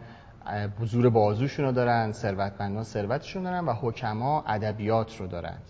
زور 0.86 1.10
بازوشون 1.10 1.66
رو 1.66 1.72
دارن 1.72 2.12
ثروتمندان 2.12 2.84
ثروتشون 2.84 3.44
دارن 3.44 3.66
و 3.66 3.74
حکما 3.74 4.44
ادبیات 4.48 5.18
رو 5.18 5.28
دارند. 5.28 5.64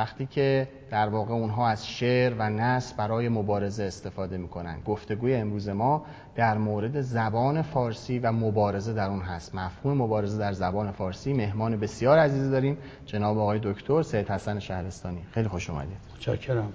وقتی 0.00 0.26
که 0.26 0.68
در 0.90 1.08
واقع 1.08 1.34
اونها 1.34 1.68
از 1.68 1.88
شعر 1.88 2.34
و 2.38 2.50
نصر 2.50 2.96
برای 2.96 3.28
مبارزه 3.28 3.84
استفاده 3.84 4.36
می‌کنن. 4.38 4.80
گفتگوی 4.80 5.34
امروز 5.34 5.68
ما 5.68 6.04
در 6.34 6.58
مورد 6.58 7.00
زبان 7.00 7.62
فارسی 7.62 8.18
و 8.18 8.32
مبارزه 8.32 8.92
در 8.92 9.08
اون 9.08 9.20
هست. 9.20 9.54
مفهوم 9.54 9.96
مبارزه 9.96 10.38
در 10.38 10.52
زبان 10.52 10.90
فارسی 10.92 11.32
مهمان 11.32 11.76
بسیار 11.76 12.18
عزیز 12.18 12.50
داریم 12.50 12.78
جناب 13.06 13.38
آقای 13.38 13.60
دکتر 13.62 14.02
سید 14.02 14.28
حسن 14.28 14.58
شهرستانی. 14.58 15.22
خیلی 15.32 15.48
خوش 15.48 15.70
اومدید. 15.70 15.96
متشکرم. 16.16 16.72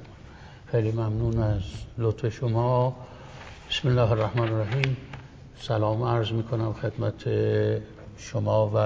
خیلی 0.66 0.92
ممنون 0.92 1.40
از 1.40 1.62
لطف 1.98 2.30
شما. 2.30 2.96
بسم 3.70 3.88
الله 3.88 4.12
الرحمن 4.12 4.50
الرحیم. 4.50 4.98
سلام 5.60 6.04
عرض 6.04 6.32
می‌کنم 6.32 6.74
خدمت 6.74 7.24
شما 8.18 8.72
و 8.76 8.78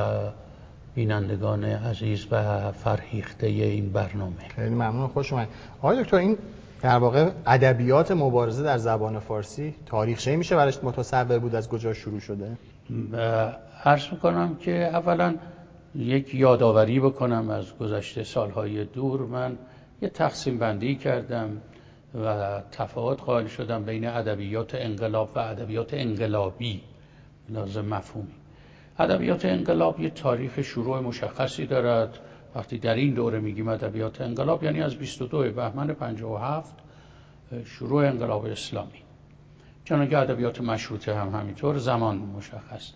بینندگان 0.96 1.63
عزیز 1.63 2.27
و 2.31 2.72
فرهیخته 2.72 3.48
این 3.48 3.91
برنامه. 3.91 4.48
خیلی 4.55 4.69
ممنون 4.69 5.08
خوش 5.08 5.34
اومد 5.34 5.48
آقای 5.77 6.03
دکتر 6.03 6.17
این 6.17 6.38
در 6.81 6.98
واقع 6.98 7.29
ادبیات 7.46 8.12
مبارزه 8.12 8.63
در 8.63 8.77
زبان 8.77 9.19
فارسی 9.19 9.75
تاریخچه 9.86 10.36
میشه 10.36 10.55
براش 10.55 10.84
متصور 10.84 11.39
بود 11.39 11.55
از 11.55 11.69
کجا 11.69 11.93
شروع 11.93 12.19
شده؟ 12.19 12.58
عرض 13.84 14.12
می‌کنم 14.12 14.55
که 14.55 14.72
اولا 14.72 15.36
یک 15.96 16.36
یادآوری 16.36 17.00
بکنم 17.00 17.50
از 17.50 17.77
گذشته 17.77 18.24
سالهای 18.24 18.86
دور. 18.86 19.22
من 19.22 19.58
یه 20.01 20.10
تقسیم 20.10 20.58
بندی 20.58 20.96
کردم 20.96 21.62
و 22.24 22.62
تفاوت 22.72 23.22
قائل 23.22 23.48
شدم 23.48 23.84
بین 23.84 24.08
ادبیات 24.08 24.75
انقلاب 24.75 25.29
و 25.36 25.39
ادبیات 25.39 25.93
انقلابی. 25.93 26.81
لازم 27.50 27.86
مفهومی. 27.86 28.38
ادبیات 28.99 29.45
انقلاب 29.45 29.99
یه 29.99 30.09
تاریخ 30.09 30.61
شروع 30.61 30.99
مشخصی 30.99 31.65
دارد. 31.65 32.19
وقتی 32.55 32.77
در 32.77 32.95
این 32.95 33.13
دوره 33.13 33.39
میگیم 33.39 33.67
ادبیات 33.67 34.21
انقلاب 34.21 34.63
یعنی 34.63 34.81
از 34.81 34.95
22 34.95 35.51
بهمن 35.51 35.93
57 35.93 36.75
شروع 37.65 38.07
انقلاب 38.07 38.45
اسلامی. 38.45 39.01
چنانکه 39.85 40.17
ادبیات 40.17 40.61
مشروطه 40.61 41.15
هم 41.15 41.29
همینطور 41.29 41.77
زمان 41.77 42.17
مشخص. 42.17 42.91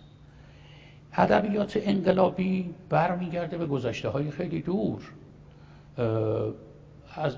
ادبیات 1.13 1.79
انقلابی 1.81 2.73
برمیگرده 2.89 3.57
به 3.57 3.65
گذشته 3.65 4.09
های 4.09 4.31
خیلی 4.31 4.61
دور. 4.61 5.01
از 7.15 7.37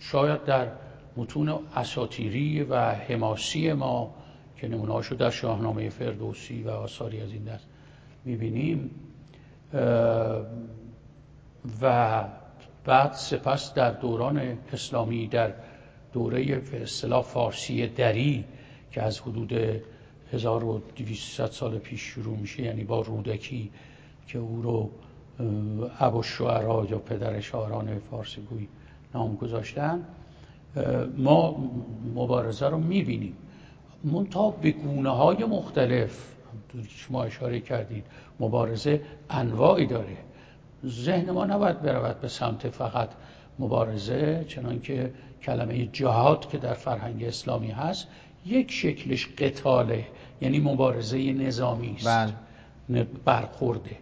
شاید 0.00 0.44
در 0.44 0.68
متون 1.16 1.58
اساتیری 1.76 2.62
و 2.62 2.76
حماسی 2.90 3.72
ما 3.72 4.14
که 4.56 4.68
نمونهاشو 4.68 5.14
در 5.14 5.30
شاهنامه 5.30 5.88
فردوسی 5.88 6.62
و 6.62 6.70
آثاری 6.70 7.20
از 7.20 7.32
این 7.32 7.44
دست 7.44 7.66
می‌بینیم 8.26 8.90
و 11.82 12.24
بعد 12.84 13.12
سپس 13.12 13.74
در 13.74 13.90
دوران 13.90 14.58
اسلامی 14.72 15.26
در 15.26 15.52
دوره 16.12 16.62
اصطلاح 16.72 17.22
فارسی 17.22 17.86
دری 17.86 18.44
که 18.90 19.02
از 19.02 19.20
حدود 19.20 19.52
1200 20.32 21.46
سال 21.46 21.78
پیش 21.78 22.00
شروع 22.00 22.36
میشه 22.36 22.62
یعنی 22.62 22.84
با 22.84 23.00
رودکی 23.00 23.70
که 24.26 24.38
او 24.38 24.62
رو 24.62 24.90
ابو 26.00 26.22
شعرا 26.22 26.86
یا 26.90 26.98
پدر 26.98 27.40
شاعران 27.40 27.98
فارسی 28.10 28.40
گوی 28.40 28.68
نام 29.14 29.36
گذاشتن 29.36 30.04
ما 31.16 31.70
مبارزه 32.14 32.68
رو 32.68 32.78
می‌بینیم. 32.78 33.36
منتها 34.04 34.50
به 34.50 34.70
گونه 34.70 35.10
های 35.10 35.44
مختلف 35.44 36.35
شما 36.88 37.24
اشاره 37.24 37.60
کردید 37.60 38.04
مبارزه 38.40 39.00
انواعی 39.30 39.86
داره. 39.86 40.16
ذهن 40.86 41.30
ما 41.30 41.44
نباید 41.44 41.82
برود 41.82 42.20
به 42.20 42.28
سمت 42.28 42.68
فقط 42.68 43.08
مبارزه 43.58 44.44
چنانکه 44.48 45.12
کلمه 45.42 45.86
جهاد 45.86 46.48
که 46.48 46.58
در 46.58 46.74
فرهنگ 46.74 47.24
اسلامی 47.24 47.70
هست 47.70 48.06
یک 48.46 48.72
شکلش 48.72 49.28
قتاله 49.38 50.04
یعنی 50.40 50.58
مبارزه 50.58 51.32
نظامی 51.32 51.96
است. 51.98 52.34
بله. 52.88 53.06
برخورده. 53.24 53.96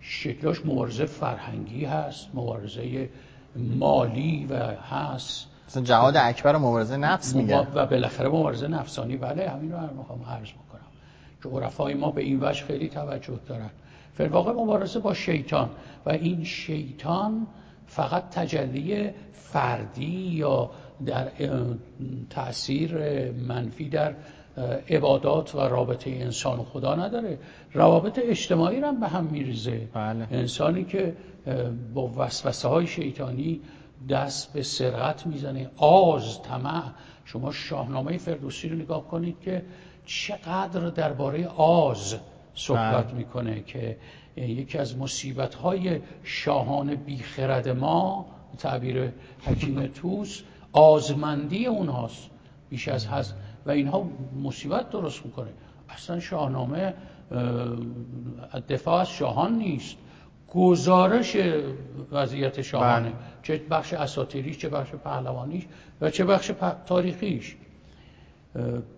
شکلاش 0.00 0.66
مبارزه 0.66 1.04
فرهنگی 1.04 1.84
هست 1.84 2.28
مبارزه 2.34 3.08
مالی 3.56 4.46
و 4.50 4.56
هست. 4.90 5.46
مثلا 5.68 5.82
جهاد 5.82 6.16
اکبر 6.16 6.56
مبارزه 6.56 6.96
نفس 6.96 7.34
میگه. 7.34 7.58
و 7.74 7.86
بالاخره 7.86 8.28
مبارزه 8.28 8.68
نفسانی. 8.68 9.16
بله 9.16 9.48
همین 9.48 9.72
رو 9.72 9.96
می‌خوام 9.96 10.22
عرض 10.22 10.48
می‌کنم 10.48 10.71
که 11.42 11.48
عرفای 11.48 11.94
ما 11.94 12.10
به 12.10 12.22
این 12.22 12.38
وجه 12.40 12.64
خیلی 12.64 12.88
توجه 12.88 13.40
دارن. 13.46 13.70
واقع 14.18 14.52
مبارزه 14.52 15.00
با 15.00 15.14
شیطان 15.14 15.70
و 16.06 16.10
این 16.10 16.44
شیطان 16.44 17.46
فقط 17.86 18.30
تجلی 18.30 19.10
فردی 19.32 20.28
یا 20.32 20.70
در 21.06 21.28
تاثیر 22.30 22.92
منفی 23.30 23.88
در 23.88 24.14
عبادات 24.90 25.54
و 25.54 25.60
رابطه 25.60 26.10
انسان 26.10 26.58
و 26.58 26.64
خدا 26.64 26.94
نداره. 26.94 27.38
روابط 27.72 28.20
اجتماعی 28.22 28.80
هم 28.80 29.00
به 29.00 29.08
هم 29.08 29.24
میریزه. 29.24 29.88
بله. 29.94 30.28
انسانی 30.30 30.84
که 30.84 31.16
با 31.94 32.12
وسوسه 32.16 32.68
های 32.68 32.86
شیطانی 32.86 33.60
دست 34.08 34.52
به 34.52 34.62
سرقت 34.62 35.26
می‌زنه 35.26 35.70
آز 35.76 36.42
طمع. 36.42 36.82
شما 37.24 37.52
شاهنامه 37.52 38.18
فردوسی 38.18 38.68
رو 38.68 38.76
نگاه 38.76 39.08
کنید 39.08 39.40
که 39.40 39.62
چقدر 40.04 40.90
درباره 40.90 41.46
آز 41.56 42.16
صحبت 42.54 43.06
بله. 43.06 43.14
می‌کنه 43.14 43.62
که 43.62 43.96
یکی 44.36 44.78
از 44.78 44.98
مصیبت 44.98 45.54
های 45.54 46.00
شاهان 46.22 46.94
بیخرد 46.94 47.68
ما 47.68 48.26
تعبیر 48.58 49.12
حکیم 49.44 49.86
توس 50.00 50.42
آزمندی 50.72 51.66
اونهاست 51.66 52.30
بیش 52.70 52.88
از 52.88 53.06
هست 53.06 53.34
و 53.66 53.70
اینها 53.70 54.08
مصیبت 54.42 54.90
درست 54.90 55.26
می‌کنه. 55.26 55.50
اصلا 55.88 56.20
شاهنامه 56.20 56.94
دفاع 58.68 59.00
از 59.00 59.10
شاهان 59.10 59.58
نیست. 59.58 59.96
گزارش 60.54 61.36
وضعیت 62.12 62.62
شاهانه. 62.62 63.08
بله. 63.08 63.12
چه 63.42 63.58
بخش 63.70 63.92
اساتیریش 63.92 64.58
چه 64.58 64.68
بخش 64.68 64.90
پهلوانیش 64.90 65.66
و 66.00 66.10
چه 66.10 66.24
بخش 66.24 66.52
تاریخیش. 66.86 67.56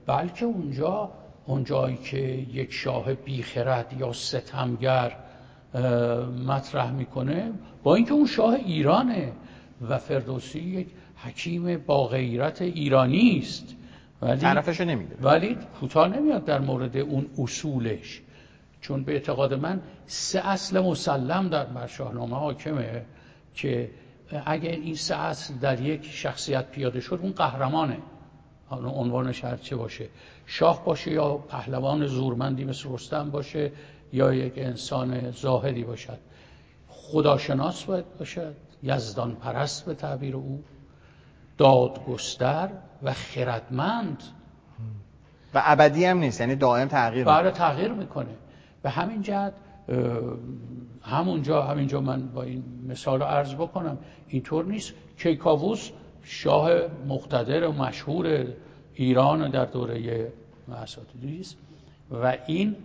بلکه 0.07 0.45
اونجا 0.45 1.11
اونجایی 1.47 1.97
که 1.97 2.19
یک 2.53 2.73
شاه 2.73 3.15
بیخرد 3.15 3.95
یا 3.99 4.13
ستمگر 4.13 5.17
مطرح 6.47 6.93
می‌کنه 6.93 7.53
با 7.83 7.95
اینکه 7.95 8.13
اون 8.13 8.27
شاه 8.27 8.55
ایرانه 8.55 9.33
و 9.89 9.99
فردوسی 9.99 10.61
یک 10.61 10.87
حکیم 11.17 11.77
با 11.77 12.07
غیرت 12.07 12.63
ایرانی 12.63 13.39
است. 13.39 13.77
ولی 14.23 14.37
طرفشو 14.37 14.85
نمیده. 14.85 15.17
ولی 15.23 15.59
کوتاه 15.81 16.09
نمیاد 16.09 16.45
در 16.45 16.59
مورد 16.59 16.97
اون 16.97 17.27
اصولش. 17.39 18.21
چون 18.81 19.05
به 19.05 19.13
اعتقاد 19.13 19.55
من 19.55 19.81
سه 20.07 20.49
اصل 20.49 20.81
مسلم 20.81 21.49
در 21.49 21.65
بر 21.65 21.87
شاهنامه 21.87 22.37
حاکمه 22.37 23.05
که 23.55 23.91
اگر 24.47 24.71
این 24.71 24.95
سه 24.95 25.15
اصل 25.15 25.55
در 25.55 25.81
یک 25.81 26.05
شخصیت 26.05 26.71
پیاده 26.71 27.01
شد 27.01 27.19
اون 27.23 27.33
قهرمانه. 27.33 27.97
عنوانش 28.71 29.45
هر 29.45 29.57
چه 29.57 29.77
باشه؟ 29.77 30.09
شاه 30.47 30.85
باشه 30.85 31.11
یا 31.11 31.35
پهلوان 31.35 32.07
زورمندی 32.07 32.65
مثل 32.65 32.89
رستم 32.93 33.31
باشه 33.31 33.73
یا 34.13 34.35
یک 34.35 34.53
انسان 34.57 35.31
زاهدی 35.31 35.85
باشد. 35.85 36.19
خداشناس 36.89 37.85
باید 37.85 38.19
باشد 38.19 38.55
یزدان 38.83 39.35
پرست 39.35 39.87
به 39.87 39.95
تعبیر 39.95 40.37
او 40.37 40.65
دادگستر 41.59 42.69
و 43.03 43.13
خردمند. 43.13 44.23
و 45.55 45.63
ابدی 45.65 46.05
هم 46.05 46.19
نیست 46.19 46.41
یعنی 46.41 46.57
دائم 46.57 46.89
تغییر 46.89 47.25
بله 47.25 47.51
تغییر 47.51 47.93
می‌کنه. 47.93 48.37
به 48.83 48.91
همین 48.91 49.23
جهت 49.23 49.53
همونجا 51.03 51.63
همینجا 51.63 52.01
من 52.01 52.29
با 52.29 52.43
این 52.43 52.65
مثال 52.89 53.21
رو 53.21 53.27
عرض 53.27 53.55
بکنم. 53.55 53.99
اینطور 54.29 54.65
نیست. 54.65 54.93
کیکاووس 55.19 55.91
شاه 56.25 56.71
مقتدر 57.09 57.69
و 57.69 57.73
مشهور 57.73 58.47
ایران 58.95 59.51
در 59.51 59.65
دوره 59.65 60.33
اساتیدی 60.73 61.41
است 61.41 61.57
و 62.11 62.37
این 62.47 62.77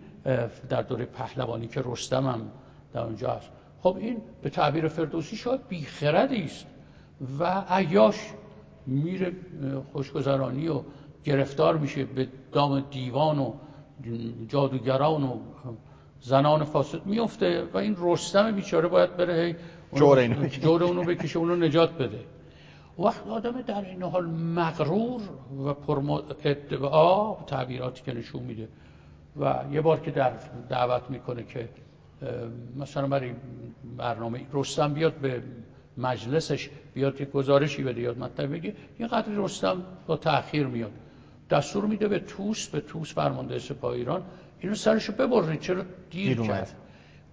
در 0.69 0.81
دوره 0.81 1.05
پهلوانی 1.05 1.67
که 1.67 1.81
رستم 1.85 2.27
هم 2.27 2.41
در 2.93 3.01
اونجا 3.01 3.31
هست. 3.31 3.49
خب 3.81 3.97
این 3.99 4.17
به 4.41 4.49
تعبیر 4.49 4.87
فردوسی 4.87 5.35
شاید 5.35 5.67
بیخردی 5.67 6.43
است 6.43 6.65
و 7.39 7.63
عیاش 7.69 8.15
میره 8.87 9.31
خوشگذرانی 9.93 10.67
و 10.67 10.81
گرفتار 11.23 11.77
میشه 11.77 12.05
به 12.05 12.27
دام 12.51 12.83
دیوان 12.91 13.39
و 13.39 13.53
جادوگران 14.47 15.23
و 15.23 15.37
زنان 16.21 16.63
فاسد 16.63 17.05
میفته 17.05 17.63
و 17.73 17.77
این 17.77 17.95
رستم 17.99 18.51
بیچاره 18.51 18.87
باید 18.87 19.17
بره 19.17 19.55
جور, 19.95 20.17
اینو 20.17 20.47
جور 20.47 20.83
اونو 20.83 21.03
بکشه 21.03 21.39
اونو 21.39 21.55
نجات 21.55 21.97
بده. 21.97 22.19
وقت 22.99 23.27
آدم 23.27 23.61
در 23.61 23.85
این 23.85 24.03
حال 24.03 24.25
مغرور 24.25 25.21
و 25.65 25.73
پر 25.73 26.21
ادعا 26.43 27.35
تعبیراتی 27.35 28.03
که 28.03 28.13
نشون 28.13 28.43
میده. 28.43 28.67
و 29.39 29.63
یه 29.71 29.81
بار 29.81 29.99
که 29.99 30.11
در 30.11 30.33
دعوت 30.69 31.09
می‌کنه 31.09 31.43
که 31.43 31.69
مثلا 32.77 33.07
برای 33.07 33.31
برنامه 33.97 34.45
رستم 34.53 34.93
بیاد 34.93 35.13
به 35.13 35.43
مجلسش 35.97 36.69
بیاد 36.93 37.21
یک 37.21 37.31
گزارشی 37.31 37.83
بده 37.83 38.01
یاد 38.01 38.17
مطلب 38.17 38.53
بگه 38.53 38.73
یه 38.99 39.07
قدری 39.07 39.35
رستم 39.37 39.83
با 40.07 40.17
تأخیر 40.17 40.67
میاد. 40.67 40.91
دستور 41.49 41.85
میده 41.85 42.07
به 42.07 42.19
توس 42.19 42.67
به 42.67 42.81
توس 42.81 43.13
فرمانده 43.13 43.59
سپاه 43.59 43.91
ایران 43.91 44.23
اینو 44.59 44.75
سرشو 44.75 45.13
ببرید 45.13 45.59
چرا 45.59 45.83
دیر, 46.09 46.37
دیر 46.37 46.47
کرد؟ 46.47 46.75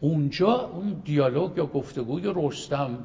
اونجا 0.01 0.53
اون 0.53 1.03
دیالوگ 1.05 1.59
یا 1.59 1.67
گفتگوی 1.67 2.33
رستم 2.37 2.99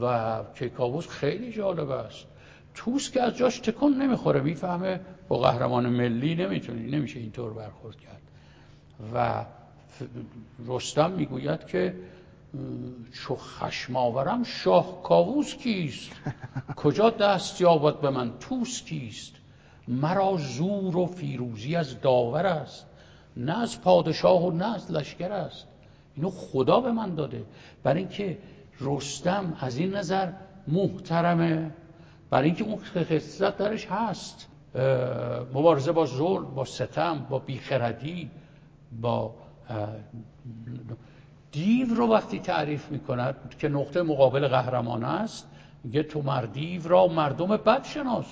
و 0.00 0.40
کیکاووس 0.54 1.08
خیلی 1.08 1.52
جالب 1.52 1.90
است. 1.90 2.26
توس 2.74 3.10
که 3.10 3.22
از 3.22 3.36
جاش 3.36 3.58
تکون 3.58 4.02
نمی‌خوره 4.02 4.40
می‌فهمه 4.40 5.00
با 5.28 5.38
قهرمان 5.38 5.88
ملی 5.88 6.34
نمی‌تونی 6.34 6.90
نمیشه 6.90 7.20
اینطور 7.20 7.52
برخورد 7.52 7.96
کرد. 7.96 8.22
و 9.14 9.44
رستم 10.66 11.10
می‌گوید 11.10 11.66
که 11.66 11.94
چو 13.12 13.36
خشم 13.36 13.96
آورم 13.96 14.42
شاه 14.42 15.02
کاووس 15.02 15.54
کیست؟ 15.54 16.10
کجا 16.76 17.10
دست 17.10 17.60
یابد 17.60 18.00
به 18.00 18.10
من؟ 18.10 18.32
توس 18.40 18.82
کیست؟ 18.82 19.32
مرا 19.88 20.36
زور 20.36 20.96
و 20.96 21.06
فیروزی 21.06 21.76
از 21.76 22.00
داور 22.00 22.46
است. 22.46 22.86
نه 23.36 23.62
از 23.62 23.80
پادشاه 23.80 24.44
و 24.44 24.50
نه 24.50 24.74
از 24.74 24.90
لشکر 24.90 25.32
است. 25.32 25.66
اینو 26.16 26.30
خدا 26.30 26.80
به 26.80 26.92
من 26.92 27.14
داده. 27.14 27.44
برای 27.82 27.98
اینکه 27.98 28.38
رستم 28.80 29.56
از 29.60 29.78
این 29.78 29.94
نظر 29.94 30.32
محترمه. 30.68 31.70
برای 32.30 32.44
اینکه 32.44 32.64
اون 32.64 32.78
خصلت 32.78 33.56
درش 33.56 33.86
هست. 33.86 34.48
مبارزه 35.54 35.92
با 35.92 36.06
ظلم 36.06 36.54
با 36.54 36.64
ستم 36.64 37.26
با 37.30 37.38
بیخردی 37.38 38.30
با 39.00 39.34
دیو 41.52 41.94
رو 41.94 42.06
وقتی 42.06 42.38
تعریف 42.38 42.90
می‌کند 42.90 43.54
که 43.58 43.68
نقطه 43.68 44.02
مقابل 44.02 44.48
قهرمان 44.48 45.04
است 45.04 45.48
میگه 45.84 46.02
تو 46.02 46.22
مردیو 46.22 46.88
را 46.88 47.06
مردم 47.06 47.56
بد 47.56 47.84
شناس 47.84 48.26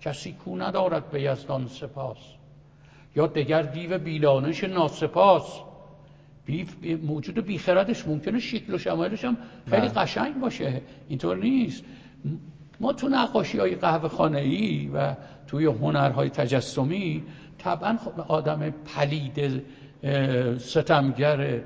کسی 0.00 0.32
کو 0.32 0.56
ندارد 0.56 1.10
به 1.10 1.22
یزدان 1.22 1.68
سپاس. 1.68 2.16
یا 3.16 3.26
دگر 3.26 3.62
دیو 3.62 3.98
بیلانش 3.98 4.64
ناسپاس. 4.64 5.60
موجود 7.02 7.46
بیخردش 7.46 8.08
ممکنه 8.08 8.38
شکل 8.38 8.74
و 8.74 8.78
شمایلش 8.78 9.24
هم 9.24 9.36
خیلی 9.70 9.88
بله. 9.88 9.90
قشنگ 9.90 10.40
باشه. 10.40 10.82
اینطور 11.08 11.36
نیست. 11.36 11.84
ما 12.80 12.92
تو 12.92 13.08
نقاشی 13.08 13.58
های 13.58 13.74
قهوه 13.74 14.08
خانه 14.08 14.38
ای 14.38 14.90
و 14.94 15.14
توی 15.46 15.64
هنرهای 15.64 16.30
تجسمی 16.30 17.22
طبعا 17.58 17.98
آدم 18.28 18.70
پلید 18.70 19.62
ستمگر 20.58 21.60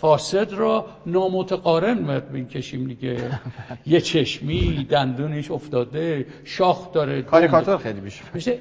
فاسد 0.00 0.52
را 0.52 0.86
نامتقارن 1.06 2.22
می‌کشیم 2.32 2.86
دیگه. 2.86 3.18
یه 3.86 4.00
چشمی 4.00 4.84
دندونش 4.84 5.50
افتاده 5.50 6.26
شاخ 6.44 6.92
داره 6.92 7.22
کاریکاتور 7.22 7.76
خیلی 7.76 8.00
بیشه 8.00 8.22
مثل 8.34 8.52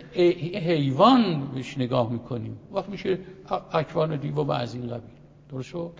حیوان 0.60 1.48
بهش 1.56 1.78
نگاه 1.78 2.12
می‌کنیم. 2.12 2.58
وقت 2.72 2.90
میشه 2.90 3.18
اکوان 3.74 4.16
دیو 4.16 4.36
و 4.36 4.52
از 4.52 4.76
این 4.76 4.88
قبیل. 4.88 5.17
درست 5.50 5.70
شد. 5.70 5.92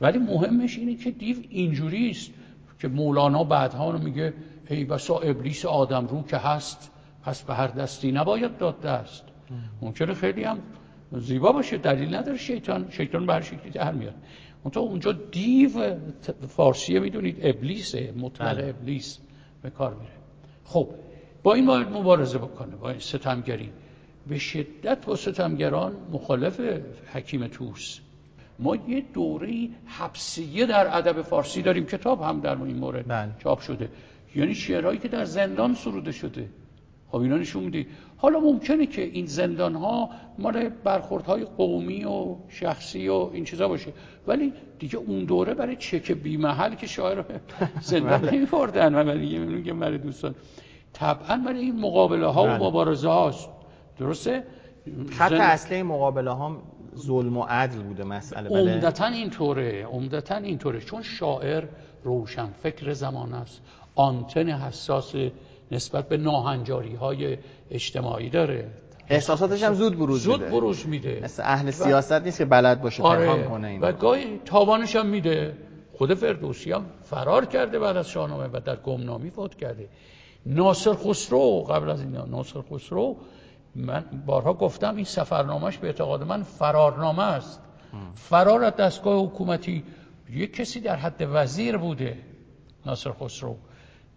ولی 0.00 0.18
مهمش 0.18 0.78
اینه 0.78 0.94
که 0.94 1.10
دیو 1.10 1.36
اینجوری 1.48 2.10
است 2.10 2.30
که 2.78 2.88
مولانا 2.88 3.44
بعدها 3.44 3.90
رو 3.90 3.98
میگه 3.98 4.34
ای 4.70 4.84
بسا 4.84 5.18
ابلیس 5.18 5.64
آدم 5.64 6.06
رو 6.06 6.22
که 6.22 6.36
هست 6.36 6.90
پس 7.22 7.42
به 7.42 7.54
هر 7.54 7.66
دستی 7.66 8.12
نباید 8.12 8.58
داد 8.58 8.80
دست. 8.80 9.24
ممکنه 9.82 10.14
خیلی 10.14 10.44
هم 10.44 10.58
زیبا 11.12 11.52
باشه 11.52 11.78
دلیل 11.78 12.14
نداره 12.14 12.38
شیطان 12.38 12.90
شیطان 12.90 13.26
به 13.26 13.32
هر 13.32 13.40
شکلی 13.40 13.70
در 13.70 13.92
میاد. 13.92 14.14
اونجا 14.62 14.80
اونجا 14.80 15.12
دیو 15.12 15.96
فارسیه 16.48 17.00
می‌دونید 17.00 17.38
ابلیسه 17.42 18.12
مطلق 18.16 18.54
بله. 18.54 18.68
ابلیس 18.68 19.18
به 19.62 19.70
کار 19.70 19.94
میره. 19.94 20.12
خب 20.64 20.88
با 21.42 21.54
این 21.54 21.66
باید 21.66 21.88
مبارزه 21.88 22.38
بکنه 22.38 22.76
با 22.76 22.90
این 22.90 22.98
ستمگری. 22.98 23.70
به 24.26 24.38
شدت 24.38 25.06
با 25.06 25.16
ستمگران 25.16 25.96
مخالف 26.12 26.60
حکیم 27.12 27.46
توس 27.46 28.00
ما 28.62 28.76
یه 28.76 29.04
دوره 29.14 29.68
حبسیه 29.86 30.66
در 30.66 30.96
ادب 30.96 31.22
فارسی 31.22 31.62
داریم 31.62 31.86
کتاب 31.86 32.22
هم 32.22 32.40
در 32.40 32.62
این 32.62 32.76
مورد 32.76 33.08
بله. 33.08 33.30
چاپ 33.38 33.60
شده. 33.60 33.88
یعنی 34.34 34.54
شعرهایی 34.54 34.98
که 34.98 35.08
در 35.08 35.24
زندان 35.24 35.74
سروده 35.74 36.12
شده. 36.12 36.48
خب 37.08 37.18
اینا 37.18 37.36
نشون 37.36 37.64
میده 37.64 37.86
حالا 38.16 38.40
ممکنه 38.40 38.86
که 38.86 39.02
این 39.02 39.26
زندان 39.26 39.74
ها 39.74 40.10
مال 40.38 40.68
برخوردهای 40.68 41.44
قومی 41.44 42.04
و 42.04 42.36
شخصی 42.48 43.08
و 43.08 43.30
این 43.32 43.44
چیزا 43.44 43.68
باشه. 43.68 43.92
ولی 44.26 44.52
دیگه 44.78 44.96
اون 44.96 45.24
دوره 45.24 45.54
برای 45.54 45.76
چک 45.76 46.12
بی 46.12 46.36
محل 46.36 46.74
که 46.74 46.86
شاعر 46.86 47.24
زندان 47.82 48.20
بله. 48.20 48.30
نمیبردن 48.30 48.94
و 48.94 49.04
برای 49.04 49.62
که 49.62 49.72
برای 49.72 49.98
دوستان. 49.98 50.34
طبعا 50.92 51.36
برای 51.36 51.60
این 51.60 51.80
مقابله 51.80 52.26
ها 52.26 52.44
و 52.44 52.46
بله. 52.46 52.62
مبارزه 52.62 53.08
هاست 53.08 53.48
درسته؟ 53.98 54.44
خط 55.10 55.32
اصلی 55.32 55.82
مقابله 55.82 56.30
ها 56.30 56.62
ظلم 56.96 57.36
و 57.36 57.42
عدل 57.42 57.82
بوده 57.82 58.04
مسئله 58.04 58.48
بله. 58.48 58.72
عمدتا 58.72 59.06
اینطوره 59.06 59.84
عمدتا 59.84 60.36
اینطوره 60.36 60.80
چون 60.80 61.02
شاعر 61.02 61.64
روشن 62.04 62.48
فکر 62.62 62.92
زمان 62.92 63.34
است. 63.34 63.60
آنتن 63.94 64.48
حساس 64.48 65.14
نسبت 65.72 66.08
به 66.08 66.16
ناهنجاری 66.16 66.94
های 66.94 67.38
اجتماعی 67.70 68.30
داره. 68.30 68.70
احساساتش 69.08 69.62
هم 69.62 69.74
زود 69.74 69.98
بروز 69.98 70.22
زود 70.22 70.40
میده. 70.40 70.52
بروز 70.52 70.88
میده. 70.88 71.20
مثل 71.24 71.42
اهل 71.42 71.70
سیاست 71.70 72.12
نیست 72.12 72.38
که 72.38 72.44
بلد 72.44 72.82
باشه 72.82 73.02
آره. 73.02 73.44
کنه 73.44 73.68
این 73.68 73.80
و 73.80 73.92
گاهی 73.92 74.40
تاوانش 74.44 74.96
هم 74.96 75.06
میده. 75.06 75.54
خود 75.92 76.14
فردوسی 76.14 76.72
هم 76.72 76.84
فرار 77.02 77.44
کرده 77.46 77.78
بعد 77.78 77.96
از 77.96 78.08
شاهنامه 78.08 78.48
و 78.52 78.60
در 78.64 78.76
گمنامی 78.76 79.30
فوت 79.30 79.54
کرده. 79.54 79.88
ناصر 80.46 80.94
خسرو 80.94 81.62
قبل 81.62 81.90
از 81.90 82.00
این 82.00 82.10
ناصر 82.10 82.62
خسرو 82.72 83.16
من 83.74 84.04
بارها 84.26 84.54
گفتم 84.54 84.96
این 84.96 85.04
سفرنامهش 85.04 85.78
به 85.78 85.86
اعتقاد 85.86 86.22
من 86.22 86.42
فرارنامه 86.42 87.22
است. 87.22 87.60
فرار 88.14 88.64
از 88.64 88.76
دستگاه 88.76 89.24
حکومتی 89.24 89.84
یک 90.30 90.56
کسی 90.56 90.80
در 90.80 90.96
حد 90.96 91.28
وزیر 91.32 91.76
بوده 91.76 92.18
ناصر 92.86 93.12
خسرو. 93.12 93.56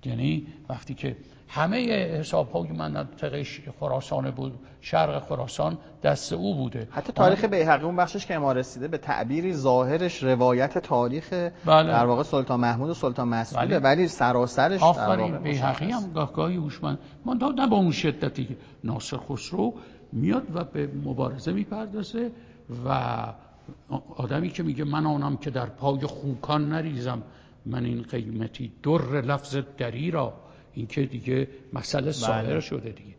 یعنی 0.05 0.47
وقتی 0.69 0.93
که 0.93 1.17
همه 1.47 1.87
حساب 2.19 2.51
های 2.51 2.71
منطقه 2.71 3.45
خراسان 3.79 4.31
بود 4.31 4.59
شرق 4.81 5.27
خراسان 5.27 5.77
دست 6.03 6.33
او 6.33 6.55
بوده 6.55 6.87
حتی 6.91 7.13
تاریخ 7.13 7.45
بیهقی 7.45 7.83
اون 7.83 7.95
بخشش 7.95 8.25
که 8.25 8.37
ما 8.37 8.51
رسیده 8.51 8.87
به 8.87 8.97
تعبیری 8.97 9.53
ظاهرش 9.53 10.23
روایت 10.23 10.77
تاریخ 10.77 11.33
بله. 11.65 11.87
در 11.87 12.05
واقع 12.05 12.23
سلطان 12.23 12.59
محمود 12.59 12.89
و 12.89 12.93
سلطان 12.93 13.27
مسعود 13.27 13.67
بله. 13.69 13.79
ولی 13.79 14.07
سراسرش 14.07 14.81
آفرین 14.81 15.37
بیهقی 15.37 15.91
هم 15.91 16.13
گاهگاهی 16.13 16.55
هوشمند 16.55 16.99
من 17.25 17.37
نه 17.57 17.67
با 17.67 17.77
اون 17.77 17.91
شدتی 17.91 18.57
ناصر 18.83 19.17
خسرو 19.17 19.73
میاد 20.13 20.55
و 20.55 20.63
به 20.63 20.89
مبارزه 21.05 21.51
می‌پردازه 21.51 22.31
و 22.85 23.15
آدمی 24.15 24.49
که 24.49 24.63
میگه 24.63 24.83
من 24.83 25.05
آنم 25.05 25.37
که 25.37 25.49
در 25.49 25.65
پای 25.65 25.99
خوکان 25.99 26.69
نریزم 26.69 27.21
من 27.65 27.85
این 27.85 28.01
قیمتی 28.01 28.71
در 28.83 29.21
لفظ 29.21 29.57
دری 29.77 30.11
را 30.11 30.33
این 30.75 30.87
که 30.87 31.05
دیگه 31.05 31.47
مسئله 31.73 32.11
سایر 32.11 32.49
بله. 32.49 32.59
شده 32.59 32.89
دیگه. 32.89 33.15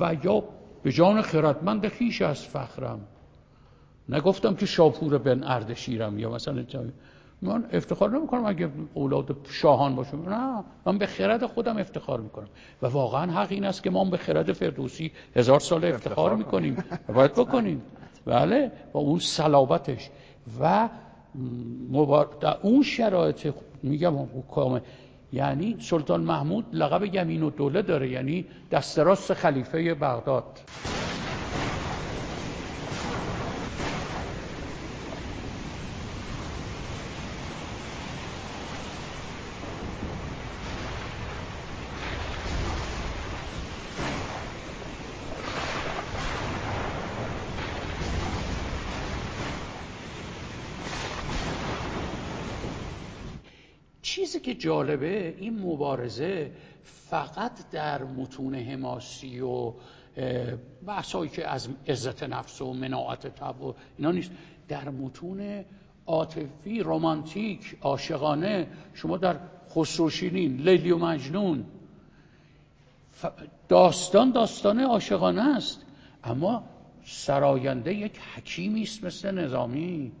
و 0.00 0.16
یا 0.24 0.44
به 0.82 0.92
جان 0.92 1.22
خردمند 1.22 1.88
خیش 1.88 2.22
از 2.22 2.44
فخرم. 2.44 3.00
نگفتم 4.08 4.54
که 4.54 4.66
شاپور 4.66 5.18
بن 5.18 5.44
اردشیرم 5.44 6.18
یا 6.18 6.30
مثلا 6.30 6.64
من 7.42 7.64
افتخار 7.72 8.10
نمی 8.10 8.26
کنم 8.26 8.46
اگه 8.46 8.68
اولاد 8.94 9.36
شاهان 9.50 9.94
باشم. 9.94 10.28
نه 10.28 10.64
من 10.86 10.98
به 10.98 11.06
خرد 11.06 11.46
خودم 11.46 11.76
افتخار 11.76 12.20
می‌کنم. 12.20 12.48
و 12.82 12.86
واقعا 12.86 13.32
حق 13.32 13.52
این 13.52 13.64
است 13.64 13.82
که 13.82 13.90
ما 13.90 14.04
به 14.04 14.16
خرد 14.16 14.52
فردوسی 14.52 15.12
هزار 15.36 15.60
سال 15.60 15.84
افتخار 15.84 16.36
می‌کنیم. 16.36 16.84
باید 17.14 17.32
بکنیم. 17.32 17.82
بله؟ 18.24 18.72
با 18.92 19.00
اون 19.00 19.18
صلابتش. 19.18 20.10
و 20.60 20.88
در 22.40 22.56
اون 22.62 22.82
شرایط 22.82 23.52
میگم 23.82 24.16
حکام 24.16 24.80
یعنی 25.32 25.76
سلطان 25.80 26.20
محمود 26.20 26.66
لقب 26.72 27.14
یمین 27.14 27.42
و 27.42 27.50
دوله 27.50 27.82
داره 27.82 28.10
یعنی 28.10 28.46
دست 28.70 28.98
راست 28.98 29.34
خلیفه 29.34 29.94
بغداد 29.94 30.60
چیزی 54.16 54.40
که 54.40 54.54
جالبه 54.66 55.34
این 55.38 55.58
مبارزه 55.58 56.50
فقط 56.82 57.70
در 57.70 58.04
متون 58.04 58.54
حماسی 58.54 59.40
و 59.40 59.72
بحثایی 60.86 61.30
که 61.30 61.48
از 61.48 61.68
عزت 61.88 62.22
نفس 62.22 62.60
و 62.60 62.72
مناعت 62.72 63.26
تب 63.26 63.62
و 63.62 63.74
اینا 63.98 64.12
نیست. 64.12 64.30
در 64.68 64.88
متون 64.88 65.64
عاطفی 66.06 66.80
رمانتیک 66.84 67.76
عاشقانه 67.80 68.66
شما 68.94 69.16
در 69.16 69.36
خسروشینین 69.70 70.56
لیلی 70.56 70.90
و 70.90 70.98
مجنون 70.98 71.64
داستان 73.68 74.30
داستان 74.30 74.80
عاشقانه 74.80 75.56
است. 75.56 75.82
اما 76.24 76.64
سراینده 77.04 77.94
یک 77.94 78.18
حکیمی 78.18 78.82
است 78.82 79.04
مثل 79.04 79.30
نظامی 79.30 80.12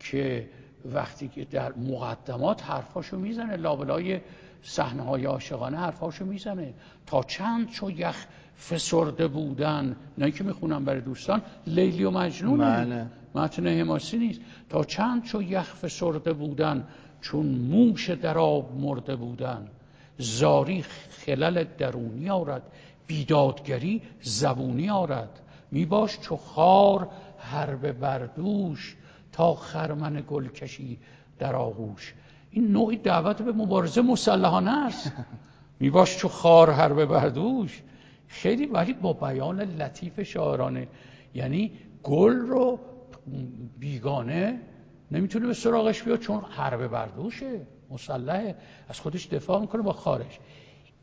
که 0.00 0.48
وقتی 0.84 1.28
که 1.28 1.44
در 1.44 1.72
مقدمات 1.72 2.64
حرفاشو 2.70 3.18
می‌زنه 3.18 3.56
لابلای 3.56 4.20
صحنه 4.62 5.02
های 5.02 5.24
عاشقانه 5.24 5.76
حرفاشو 5.76 6.24
می‌زنه. 6.24 6.74
تا 7.06 7.22
چند 7.22 7.70
چو 7.70 7.90
یخ 7.90 8.26
فسرده 8.70 9.28
بودن 9.28 9.96
نه 10.18 10.30
که 10.30 10.44
می‌خونم 10.44 10.84
برای 10.84 11.00
دوستان 11.00 11.42
لیلی 11.66 12.04
و 12.04 12.10
مجنونه 12.10 12.84
بله. 12.84 13.06
متن 13.34 13.66
حماسی 13.66 14.18
نیست. 14.18 14.40
تا 14.70 14.84
چند 14.84 15.22
چو 15.22 15.42
یخ 15.42 15.74
فسرده 15.74 16.32
بودن 16.32 16.86
چون 17.20 17.46
موش 17.46 18.10
در 18.10 18.38
آب 18.38 18.76
مرده 18.80 19.16
بودن. 19.16 19.68
زاری 20.18 20.84
خلل 21.10 21.64
درونی 21.78 22.30
آرد 22.30 22.62
بیدادگری 23.06 24.02
زبونی 24.22 24.90
آرد. 24.90 25.40
میباش 25.70 26.20
چو 26.20 26.36
خار 26.36 27.08
حرب 27.38 27.92
بردوش 27.92 28.96
تا 29.34 29.54
خرمن 29.54 30.24
گل 30.28 30.48
کشی 30.48 30.98
در 31.38 31.56
آغوش. 31.56 32.14
این 32.50 32.72
نوعی 32.72 32.96
دعوت 32.96 33.42
به 33.42 33.52
مبارزه 33.52 34.02
مسلحانه 34.02 34.86
است. 34.86 35.12
میباش 35.80 36.16
چو 36.16 36.28
خار 36.28 36.70
حرب 36.70 37.04
بردوش. 37.04 37.82
خیلی 38.28 38.66
ولی 38.66 38.92
با 38.92 39.12
بیان 39.12 39.60
لطیف 39.60 40.20
شاعرانه. 40.22 40.88
یعنی 41.34 41.72
گل 42.02 42.36
رو 42.36 42.78
بیگانه 43.78 44.60
نمی‌تونه 45.10 45.46
به 45.46 45.54
سراغش 45.54 46.02
بیاد 46.02 46.18
چون 46.18 46.40
حرب 46.40 46.86
بردوشه. 46.86 47.60
مسلحه. 47.90 48.56
از 48.88 49.00
خودش 49.00 49.26
دفاع 49.26 49.60
می‌کنه 49.60 49.82
با 49.82 49.92
خارش. 49.92 50.38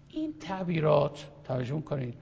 این 0.10 0.34
تعبیرات 0.39 1.28
توجه 1.44 1.82
کنید 1.82 2.13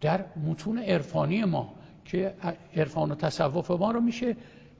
در 0.00 0.24
متون 0.48 0.78
عرفانی 0.78 1.44
ما 1.44 1.74
که 2.04 2.34
عرفان 2.76 3.12
و 3.12 3.14
تصوف 3.14 3.70
ما 3.70 3.90
رو 3.90 4.00
میشه 4.00 4.36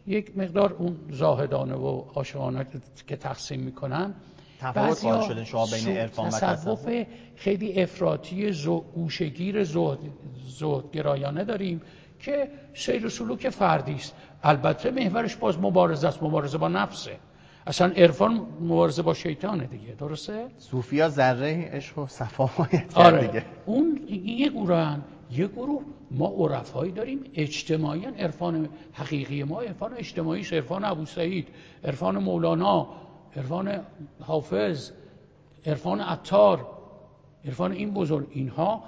یک 0.09 0.39
مقدار 0.39 0.73
اون 0.73 0.97
زاهدانه 1.11 1.75
و 1.75 2.03
عاشقانه 2.15 2.67
که 3.07 3.17
تقسیم 3.17 3.61
می‌کنن. 3.61 4.15
تفاوت 4.61 5.03
قائل 5.05 5.29
شده 5.29 5.45
شما 5.45 5.67
بین 5.67 5.97
عرفان 5.97 6.29
و 6.29 6.31
تصوف 6.31 6.89
خیلی 7.37 7.83
افراطی 7.83 8.53
گوشگیر 8.95 9.65
زهد, 9.65 9.99
زهد 10.59 10.91
گرایانه 10.93 11.45
داریم 11.45 11.81
که 12.21 12.49
سیر 12.75 13.07
و 13.07 13.09
سلوک 13.09 13.49
فردی 13.49 13.95
است. 13.95 14.15
البته 14.43 14.91
محورش 14.91 15.37
باز 15.37 15.59
مبارزه 15.59 16.09
است. 16.09 16.23
مبارزه 16.23 16.59
با 16.59 16.69
نفسه. 16.69 17.17
اصلا 17.67 17.93
عرفان 17.97 18.47
مبارزه 18.61 19.03
با 19.03 19.15
شیطانه 19.15 19.67
دیگه. 19.67 19.93
درسته؟ 19.93 20.45
صوفیا 20.59 21.09
ذره 21.09 21.71
عشق 21.73 21.99
و 21.99 22.07
صفایت 22.07 22.97
آره. 22.97 23.27
دیگه. 23.27 23.45
اون 23.67 24.01
یه 24.25 24.49
گروه 24.49 24.97
یه 25.33 25.47
گروه. 25.47 25.83
ما 26.11 26.27
عرفایی 26.27 26.93
داریم 26.93 27.21
اجتماعی 27.35 28.05
عرفان 28.05 28.69
حقیقی 28.93 29.43
ما 29.43 29.61
عرفان 29.61 29.95
اجتماعی 29.95 30.47
عرفان 30.53 30.85
ابو 30.85 31.07
سعید 31.07 31.49
عرفان 31.85 32.19
مولانا 32.19 32.89
عرفان 33.37 33.81
حافظ 34.21 34.91
عرفان 35.67 36.01
عطار 36.01 36.67
عرفان 37.45 37.73
این 37.73 37.91
بزرگ. 37.91 38.27
اینها 38.31 38.83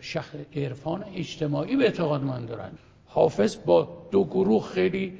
شخ... 0.00 0.34
عرفان 0.56 1.04
اجتماعی 1.14 1.76
به 1.76 1.84
اعتقاد 1.84 2.22
من 2.22 2.46
دارن. 2.46 2.70
حافظ 3.06 3.56
با 3.66 3.88
دو 4.10 4.24
گروه 4.24 4.62
خیلی 4.62 5.18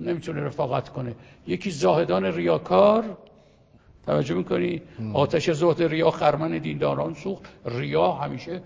نمی‌تونه 0.00 0.40
رفاقت 0.40 0.88
کنه. 0.88 1.14
یکی 1.46 1.70
زاهدان 1.70 2.24
ریاکار. 2.24 3.16
توجه 4.06 4.34
می‌کنی؟ 4.34 4.82
آتش 5.14 5.50
زهد 5.50 5.82
ریا 5.82 6.10
خرمن 6.10 6.58
دینداران 6.58 7.14
سوخت. 7.14 7.44
ریا 7.64 8.12
همیشه 8.12 8.60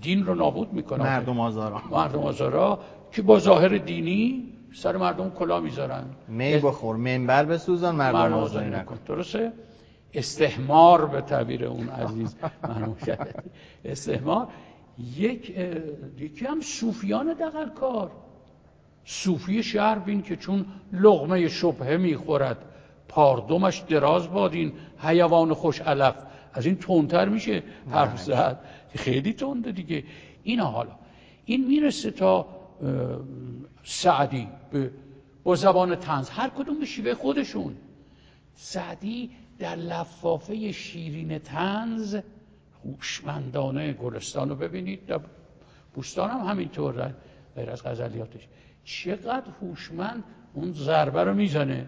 دین 0.00 0.26
رو 0.26 0.34
نابود 0.34 0.72
می‌کنه 0.72 1.04
مردم 1.04 1.40
آزارا. 1.40 1.82
مردم 1.90 2.18
آزارا 2.18 2.78
که 3.12 3.22
با 3.22 3.38
ظاهر 3.38 3.68
دینی 3.68 4.52
سر 4.72 4.96
مردم 4.96 5.30
کلا 5.30 5.60
می‌ذارن. 5.60 6.04
می 6.28 6.58
بخور 6.58 6.96
منبر 6.96 7.44
بسوزن 7.44 7.90
مردم 7.90 8.32
آزاری 8.32 8.70
نکن. 8.70 8.98
درسته؟ 9.06 9.52
استحمار 10.14 11.06
به 11.06 11.20
تعبیر 11.20 11.64
اون 11.64 11.88
عزیز 11.88 12.36
مرحوم 12.62 12.96
استحمار. 13.84 14.48
یک 15.16 15.58
یکی 16.18 16.46
هم 16.46 16.60
صوفیان 16.60 17.32
دقل 17.32 17.68
کار 17.68 18.10
صوفی 19.04 19.62
شهر 19.62 19.98
بین 19.98 20.22
که 20.22 20.36
چون 20.36 20.64
لغمه 20.92 21.48
شبهه 21.48 21.96
می‌خورد 21.96 22.56
پاردمش 23.08 23.78
دراز 23.78 24.30
بادین 24.30 24.72
حیوان 24.98 25.54
خوش 25.54 25.80
علف. 25.80 26.14
از 26.54 26.66
این 26.66 26.76
تندتر 26.76 27.28
میشه 27.28 27.62
حرف 27.90 28.20
زد. 28.20 28.60
خیلی 28.94 29.32
تنده 29.32 29.72
دیگه. 29.72 30.04
اینا 30.42 30.64
حالا. 30.64 30.92
این 31.44 31.66
می‌رسه 31.66 32.10
تا 32.10 32.46
سعدی. 33.82 34.48
با 35.42 35.54
زبان 35.54 35.96
تنز 35.96 36.30
هر 36.30 36.48
کدوم 36.48 36.80
به 36.80 36.86
شیوه 36.86 37.14
خودشون. 37.14 37.76
سعدی 38.54 39.30
در 39.58 39.76
لفافه 39.76 40.72
شیرین 40.72 41.38
تنز 41.38 42.18
هوشمندانه 42.84 43.92
گلستان 43.92 44.48
رو 44.48 44.56
ببینید. 44.56 45.06
در 45.06 45.20
بوستان 45.94 46.30
هم 46.30 46.46
همینطور 46.46 47.14
غیر 47.56 47.70
از 47.70 47.82
غزلیاتش. 47.82 48.48
چقدر 48.84 49.50
هوشمند 49.60 50.24
اون 50.54 50.72
ضربه 50.72 51.24
رو 51.24 51.34
می‌زنه. 51.34 51.86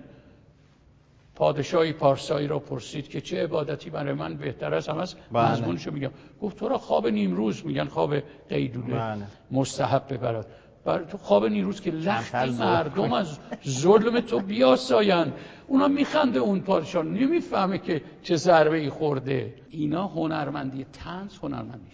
پادشاهی 1.35 1.92
پارسایی 1.92 2.47
را 2.47 2.59
پرسید 2.59 3.09
که 3.09 3.21
چه 3.21 3.42
عبادتی 3.42 3.90
برای 3.90 4.12
من 4.12 4.37
بهتر 4.37 4.75
است 4.75 4.88
هم 4.88 4.99
از 4.99 5.14
بله. 5.33 5.53
مضمونشو 5.53 5.90
میگم. 5.90 6.11
گفت 6.42 6.57
تو 6.57 6.68
را 6.68 6.79
خواب 6.79 7.07
نیمروز 7.07 7.66
میگن 7.66 7.85
خواب 7.85 8.14
قیدونه. 8.49 8.95
بله. 8.95 9.23
مستحب 9.51 10.16
برات 10.16 10.47
برای 10.85 11.07
تو 11.07 11.18
خواب 11.18 11.47
نیروز 11.47 11.81
که 11.81 11.90
لختی 11.90 12.51
مردم 12.51 13.12
از 13.12 13.38
ظلم 13.68 14.21
تو 14.21 14.40
بیاساین 14.40 15.33
اونا 15.66 15.88
میخنده 15.88 16.38
اون 16.38 16.61
پادشاه. 16.61 17.05
نمی‌فهمه 17.05 17.79
که 17.79 18.03
چه 18.23 18.37
ضربه 18.37 18.77
ای 18.77 18.90
خورده. 18.90 19.55
اینا 19.71 20.07
هنرمندی 20.07 20.87
تنز 20.92 21.38
هنرمندی 21.38 21.90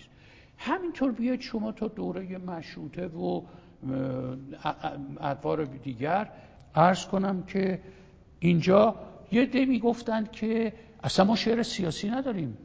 همینطور 0.59 1.13
بیاید 1.13 1.41
شما 1.41 1.73
تا 1.73 1.89
دوره 1.89 2.39
مشروطه 2.39 3.07
و 3.07 3.43
ادوار 5.21 5.65
دیگر. 5.65 6.31
عرض 6.75 7.07
کنم 7.07 7.43
که 7.43 7.81
اینجا 8.39 8.95
یه 9.33 9.47
دی 9.47 9.65
می‌گفتند 9.65 10.33
که 10.33 10.73
اصلا 11.03 11.25
ما 11.25 11.37
شعر 11.37 11.63
سیاسی 11.63 12.09
نداریم. 12.09 12.59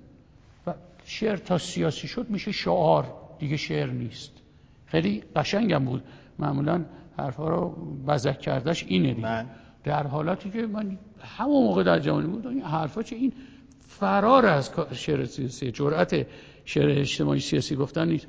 و 0.68 0.74
شعر 1.06 1.38
تا 1.38 1.58
سیاسی 1.58 2.08
شد 2.08 2.30
میشه 2.30 2.52
شعار 2.52 3.14
دیگه 3.40 3.58
شعر 3.58 3.90
نیست. 3.90 4.32
خیلی 4.86 5.24
قشنگم 5.36 5.86
بود. 5.86 6.04
معمولا 6.40 6.86
حرفا 7.18 7.50
رو 7.50 7.70
بزک 8.08 8.40
کردش 8.40 8.86
اینه 8.88 9.14
دیگه. 9.14 9.28
من. 9.28 9.46
در 9.84 10.08
حالاتی 10.08 10.50
که 10.50 10.68
من 10.68 10.98
همون 11.22 11.64
موقع 11.64 11.84
در 11.84 12.00
جوانی 12.00 12.28
بود 12.28 12.48
این 12.48 12.62
حرفا 12.62 13.04
چه 13.04 13.16
این 13.16 13.34
فرار 13.88 14.46
از 14.46 14.72
شعر 14.94 15.26
سیاسی 15.26 15.72
جرأت 15.72 16.26
شعر 16.66 16.90
اجتماعی 16.90 17.40
سیاسی 17.40 17.76
گفتن 17.76 18.08
نیست. 18.08 18.28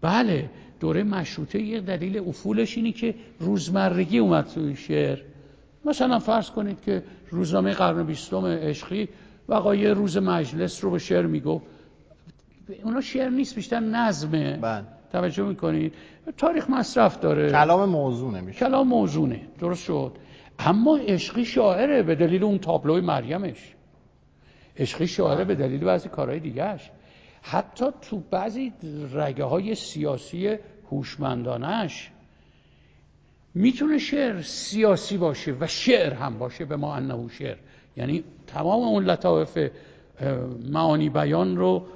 بله 0.00 0.50
دوره 0.80 1.02
مشروطه 1.02 1.62
یه 1.62 1.80
دلیل 1.80 2.18
افولش 2.18 2.76
اینی 2.76 2.92
که 2.92 3.14
روزمرگی 3.40 4.18
اومد 4.18 4.46
توی 4.46 4.76
شعر. 4.76 5.18
مثلا 5.86 6.18
فرض 6.18 6.50
کنید 6.50 6.80
که 6.80 7.02
روزنامه 7.30 7.72
قرن 7.72 8.06
بیستم 8.06 8.46
عشقی 8.46 9.08
وقایع 9.48 9.92
روز 9.92 10.16
مجلس 10.16 10.84
رو 10.84 10.90
به 10.90 10.98
شعر 10.98 11.26
میگو 11.26 11.62
اونا 12.84 13.00
شعر 13.00 13.30
نیست 13.30 13.54
بیشتر 13.54 13.80
نظمه 13.80 14.56
بله. 14.56 14.84
توجه 15.12 15.44
می‌کنید؟ 15.44 15.94
تاریخ 16.36 16.70
مصرف 16.70 17.20
داره. 17.20 17.50
کلام 17.50 17.88
موزونه 17.88 18.40
میشه. 18.40 18.58
کلام 18.58 18.88
موزونه. 18.88 19.40
درست 19.58 19.84
شد. 19.84 20.12
اما 20.58 20.96
عشقی 20.96 21.44
شاعره 21.44 22.02
به 22.02 22.14
دلیل 22.14 22.44
اون 22.44 22.58
تابلوی 22.58 23.00
مریمش. 23.00 23.74
عشقی 24.76 25.06
شاعره 25.06 25.44
به 25.44 25.54
دلیل 25.54 25.84
بعضی 25.84 26.08
کارهای 26.08 26.40
دیگهش 26.40 26.90
حتی 27.42 27.86
تو 28.02 28.22
بعضی 28.30 28.72
رگه 29.12 29.44
های 29.44 29.74
سیاسی 29.74 30.56
هوشمندانش 30.90 32.10
می‌تونه 33.56 33.98
شعر 33.98 34.42
سیاسی 34.42 35.16
باشه 35.16 35.56
و 35.60 35.66
شعر 35.66 36.14
هم 36.14 36.38
باشه 36.38 36.64
به 36.64 36.76
ما 36.76 36.94
انه 36.94 37.28
شعر. 37.28 37.56
یعنی 37.96 38.24
تمام 38.46 38.82
اون 38.82 39.04
لطائف 39.04 39.58
معانی 40.70 41.08
بیان 41.08 41.56
رو 41.56 41.86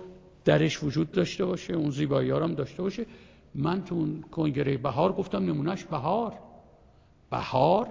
درش 0.44 0.82
وجود 0.82 1.12
داشته 1.12 1.44
باشه 1.44 1.74
اون 1.74 1.90
زیبایی 1.90 2.30
هم 2.30 2.54
داشته 2.54 2.82
باشه. 2.82 3.06
من 3.54 3.84
تو 3.84 3.94
اون 3.94 4.22
کنگره 4.22 4.76
بهار 4.76 5.12
گفتم 5.12 5.38
نمونهش 5.38 5.84
بهار. 5.84 6.34
بهار؟ 7.30 7.88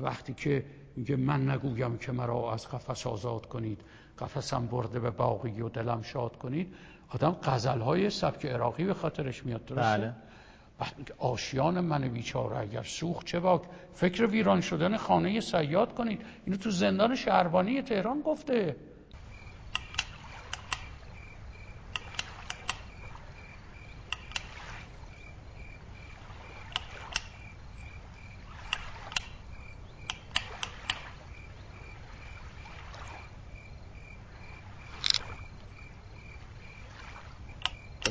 وقتی 0.00 0.34
که 0.34 0.64
میگه 0.96 1.16
من 1.16 1.50
نگویم 1.50 1.98
که 1.98 2.12
مرا 2.12 2.52
از 2.52 2.68
قفس 2.68 3.06
آزاد 3.06 3.46
کنید 3.46 3.80
قفسم 4.18 4.66
برده 4.66 5.00
به 5.00 5.10
باقی 5.10 5.60
و 5.60 5.68
دلم 5.68 6.02
شاد 6.02 6.36
کنید 6.36 6.74
آدم 7.08 7.36
غزل 7.42 7.80
های 7.80 8.10
سبک 8.10 8.46
عراقی 8.46 8.84
به 8.84 8.94
خاطرش 8.94 9.46
میاد 9.46 9.64
درسته؟ 9.64 9.98
بله. 9.98 10.14
آشیان 11.18 11.80
من 11.80 12.08
بیچاره 12.08 12.58
اگر 12.58 12.82
سوخت 12.82 13.26
چه 13.26 13.40
باک 13.40 13.62
فکر 13.94 14.26
ویران 14.26 14.60
شدن 14.60 14.96
خانه 14.96 15.40
سیاد 15.40 15.94
کنید. 15.94 16.22
اینو 16.44 16.58
تو 16.58 16.70
زندان 16.70 17.14
شهربانی 17.14 17.82
تهران 17.82 18.22
گفته 18.22 18.76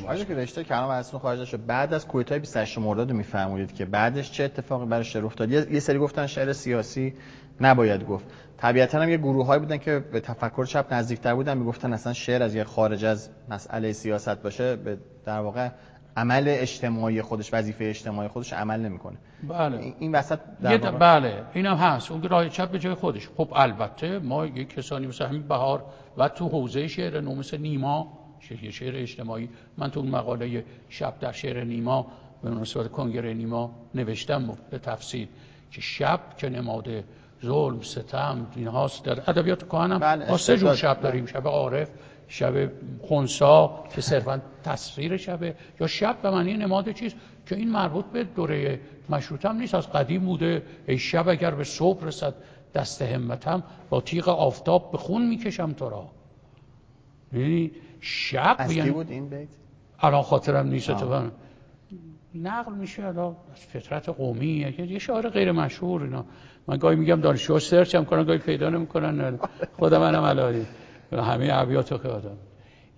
آقای 0.06 0.15
که 0.26 0.36
رشته 0.36 0.64
کلام 0.64 0.90
ازتون 0.90 1.20
خارج 1.20 1.46
شد 1.46 1.66
بعد 1.66 1.94
از 1.94 2.08
کودتای 2.08 2.40
28 2.40 2.78
مرداد 2.78 3.12
میفرمودید 3.12 3.74
که 3.74 3.86
بعدش 3.86 4.32
چه 4.32 4.44
اتفاقی 4.44 4.86
برای 4.86 5.04
شعر 5.04 5.26
افتاد. 5.26 5.52
یه 5.52 5.80
سری 5.80 6.00
گفتن 6.00 6.28
شعر 6.28 6.54
سیاسی 6.54 7.14
نباید 7.62 8.06
گفت. 8.06 8.26
طبیعتا 8.58 9.02
هم 9.02 9.10
یه 9.10 9.18
گروههایی 9.18 9.60
بودن 9.60 9.78
که 9.78 10.00
به 10.12 10.20
تفکر 10.20 10.66
چپ 10.66 10.94
نزدیکتر 10.94 11.36
بودن 11.36 11.58
می‌گفتن 11.58 11.94
اصلا 11.94 12.14
شعر 12.14 12.44
از 12.44 12.56
یه 12.56 12.64
خارج 12.64 13.06
از 13.06 13.30
مسئله 13.50 13.92
سیاست 13.92 14.42
باشه 14.44 14.76
به 14.76 14.98
در 15.26 15.40
واقع 15.40 15.70
عمل 16.18 16.44
اجتماعی 16.48 17.22
خودش 17.22 17.54
وظیفه 17.54 17.86
اجتماعی 17.86 18.28
خودش 18.28 18.54
عمل 18.54 18.80
نمی‌کنه. 18.80 19.18
بله. 19.50 19.94
این 20.00 20.16
وسط 20.16 20.40
در 20.62 20.78
واقع... 20.78 20.98
بله. 20.98 21.44
اینم 21.54 21.76
هست. 21.76 22.12
اون 22.12 22.24
راه 22.24 22.50
چپ 22.50 22.72
به 22.72 22.80
جای 22.80 22.94
خودش. 22.94 23.30
خب 23.38 23.50
البته 23.56 24.20
ما 24.20 24.46
یک 24.46 24.76
کسانی 24.76 25.08
مثل 25.08 25.26
همین 25.26 25.48
بهار 25.48 25.86
و 26.18 26.30
تو 26.30 26.50
حوزه 26.50 26.88
شعر 26.88 27.22
نو 27.22 27.36
مثل 27.36 27.58
نیما 27.58 28.25
شعر, 28.40 28.72
شعر 28.72 28.96
اجتماعی. 28.96 29.50
من 29.78 29.92
تو 29.92 30.04
مقاله 30.04 30.66
شب 30.90 31.20
در 31.20 31.32
شعر 31.32 31.64
نیما 31.64 32.08
به 32.44 32.50
مناسبت 32.50 32.92
کنگره 32.92 33.34
نیما 33.34 33.72
نوشتم 33.96 34.58
به 34.70 34.80
تفسیر 34.80 35.28
که 35.72 35.82
شب 35.82 36.20
که 36.38 36.50
نماد 36.50 37.04
ظلم 37.46 37.82
ستم 37.82 38.48
اینهاست 38.56 39.06
در 39.06 39.30
ادبیات 39.30 39.64
کهن 39.64 39.98
بله 39.98 40.30
ما 40.30 40.38
سه 40.38 40.58
جور 40.58 40.76
شب 40.76 41.02
داریم. 41.02 41.26
شب 41.26 41.48
عارف 41.48 41.90
شب 42.28 42.72
خونسا 43.02 43.84
که 43.96 44.02
صرفا 44.02 44.42
تصویر 44.64 45.18
شبه 45.18 45.56
یا 45.80 45.88
شب 45.88 46.22
به 46.22 46.32
معنی 46.32 46.54
نماد 46.54 46.92
چیز 46.92 47.16
که 47.46 47.56
این 47.56 47.72
مربوط 47.72 48.06
به 48.06 48.24
دوره 48.24 48.80
مشروط 49.10 49.46
هم 49.46 49.58
نیست. 49.58 49.76
از 49.76 49.92
قدیم 49.92 50.26
بوده. 50.26 50.64
ای 50.88 50.98
شب 50.98 51.30
اگر 51.30 51.52
به 51.52 51.64
صبح 51.64 52.06
رسد 52.06 52.34
دست 52.74 53.02
همتم 53.02 53.64
با 53.90 54.02
تیغ 54.02 54.30
آفتاب 54.30 54.92
به 54.92 54.98
خون 54.98 55.28
می‌کشم 55.28 55.74
تو 55.74 55.90
را. 55.90 56.10
یعنی 57.34 57.72
شب 58.02 58.56
از 58.60 58.72
یعنی 58.72 58.92
بود 58.92 59.12
این 59.12 59.30
بیت؟ 59.30 59.48
الان 60.00 60.22
خاطرم 60.22 60.68
نیست 60.68 60.92
تو 60.92 61.30
نقل 62.36 62.74
میشه 62.74 63.04
از 63.04 63.34
فطرت 63.74 64.10
قومی 64.10 64.76
یه 64.78 65.00
شعار 65.00 65.30
غیر 65.30 65.52
مشهور 65.52 66.04
اینا. 66.04 66.26
من 66.68 66.78
گاهی 66.78 66.96
میگم 66.96 67.22
دانشجوها 67.22 67.60
سرچ 67.60 67.96
هم 67.96 68.06
کنن 68.06 68.24
گاهی 68.24 68.40
پیدا 68.40 68.70
نمی‌کنن. 68.70 69.40
خود 69.78 69.94
منم 69.94 70.24
الان 70.24 70.66
همه 71.12 71.50
ابیات 71.52 71.92
رو 71.92 72.12
آدم 72.12 72.38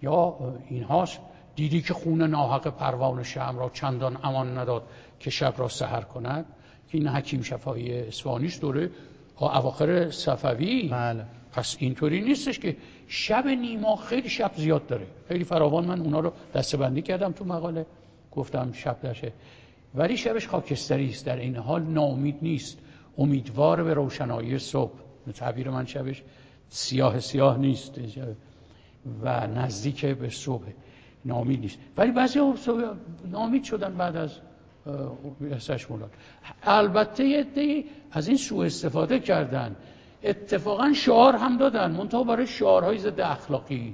یا 0.02 0.38
اینهاست 0.70 1.20
دیدی 1.56 1.82
که 1.82 1.94
خون 1.94 2.22
ناحق 2.22 2.68
پروان 2.68 3.24
شم 3.24 3.56
را 3.60 3.70
چندان 3.70 4.18
امان 4.24 4.58
نداد 4.58 4.84
که 5.20 5.30
شب 5.30 5.54
را 5.58 5.68
سحر 5.68 6.02
کند؟ 6.02 6.46
که 6.88 6.98
این 6.98 7.08
حکیم 7.08 7.42
شفایی 7.42 7.94
اسفانیش 7.94 8.60
دوره 8.60 8.92
اواخر 9.40 10.12
صفوی. 10.12 10.90
بله. 10.92 11.26
پس 11.52 11.78
اینطوری 11.80 12.22
نیستش 12.22 12.60
که 12.60 12.78
شب 13.08 13.48
نیما 13.48 13.96
خیلی 13.96 14.30
شب 14.30 14.52
زیاد 14.56 14.88
داره. 14.88 15.08
خیلی 15.28 15.44
فراوان. 15.44 15.86
من 15.86 16.02
اونا 16.02 16.20
رو 16.20 16.34
دستبندی 16.54 17.02
کردم 17.02 17.32
تو 17.32 17.46
مقاله. 17.46 17.86
گفتم 18.32 18.72
شب 18.72 19.02
دشه 19.02 19.32
ولی 19.96 20.18
شبش 20.18 20.48
خاکستری 20.48 21.10
است. 21.10 21.26
در 21.26 21.36
این 21.36 21.56
حال 21.56 21.84
ناامید 21.84 22.38
نیست. 22.42 22.78
امیدوار 23.18 23.84
به 23.84 23.94
روشنایی 23.94 24.60
صبح. 24.60 24.94
تعبیر 25.34 25.70
من 25.70 25.86
شبش 25.86 26.24
سیاه 26.70 27.20
سیاه 27.20 27.58
نیست. 27.58 28.00
و 29.22 29.48
نزدیک 29.48 30.06
به 30.06 30.30
صبح. 30.30 30.66
نامید 31.26 31.60
نیست. 31.60 31.78
ولی 31.98 32.12
بعضی 32.12 32.40
نامید 33.32 33.64
شدن 33.64 33.94
بعد 33.98 34.16
از 34.16 34.32
احساش 35.52 35.92
مولاد 35.92 36.12
البته 36.64 37.26
یه 37.26 37.46
از 38.12 38.28
این 38.28 38.38
سوء 38.38 38.66
استفاده 38.66 39.20
کردن. 39.20 39.76
اتفاقا 40.24 40.94
شعار 40.94 41.36
هم 41.36 41.58
دادن. 41.58 41.92
منتها 41.92 42.24
برای 42.24 42.48
شعارهای 42.48 42.98
ضد 42.98 43.20
اخلاقی. 43.20 43.94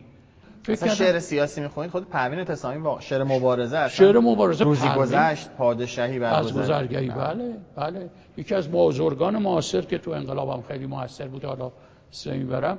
مثلا 0.70 0.90
شعر 0.90 1.20
سیاسی 1.20 1.62
می‌خونید؟ 1.62 1.92
خود 1.92 2.10
پروین 2.10 2.44
تسامی 2.44 2.82
با 2.82 3.00
شعر 3.00 3.24
مبارزه 3.24 3.78
اصلا 3.78 4.06
شعر 4.06 4.20
مبارزه 4.20 4.64
روزی 4.64 4.90
گذشت 4.98 5.50
پادشاهی 5.50 6.20
بر 6.20 6.34
از 6.34 6.54
گذرگهی. 6.54 7.10
بله 7.10 7.58
بله. 7.76 8.10
یکی 8.38 8.56
از 8.56 8.72
بازرگان 8.72 9.38
معاصر 9.38 9.82
که 9.82 9.98
تو 9.98 10.12
انقلاب 10.12 10.50
هم 10.50 10.62
خیلی 10.62 10.86
موثر 10.86 11.28
بود 11.28 11.46
حالا 11.46 11.72
سمی 12.12 12.44
برم 12.44 12.78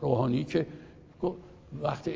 روحانی 0.00 0.44
که 0.44 0.66
وقتی 1.82 2.12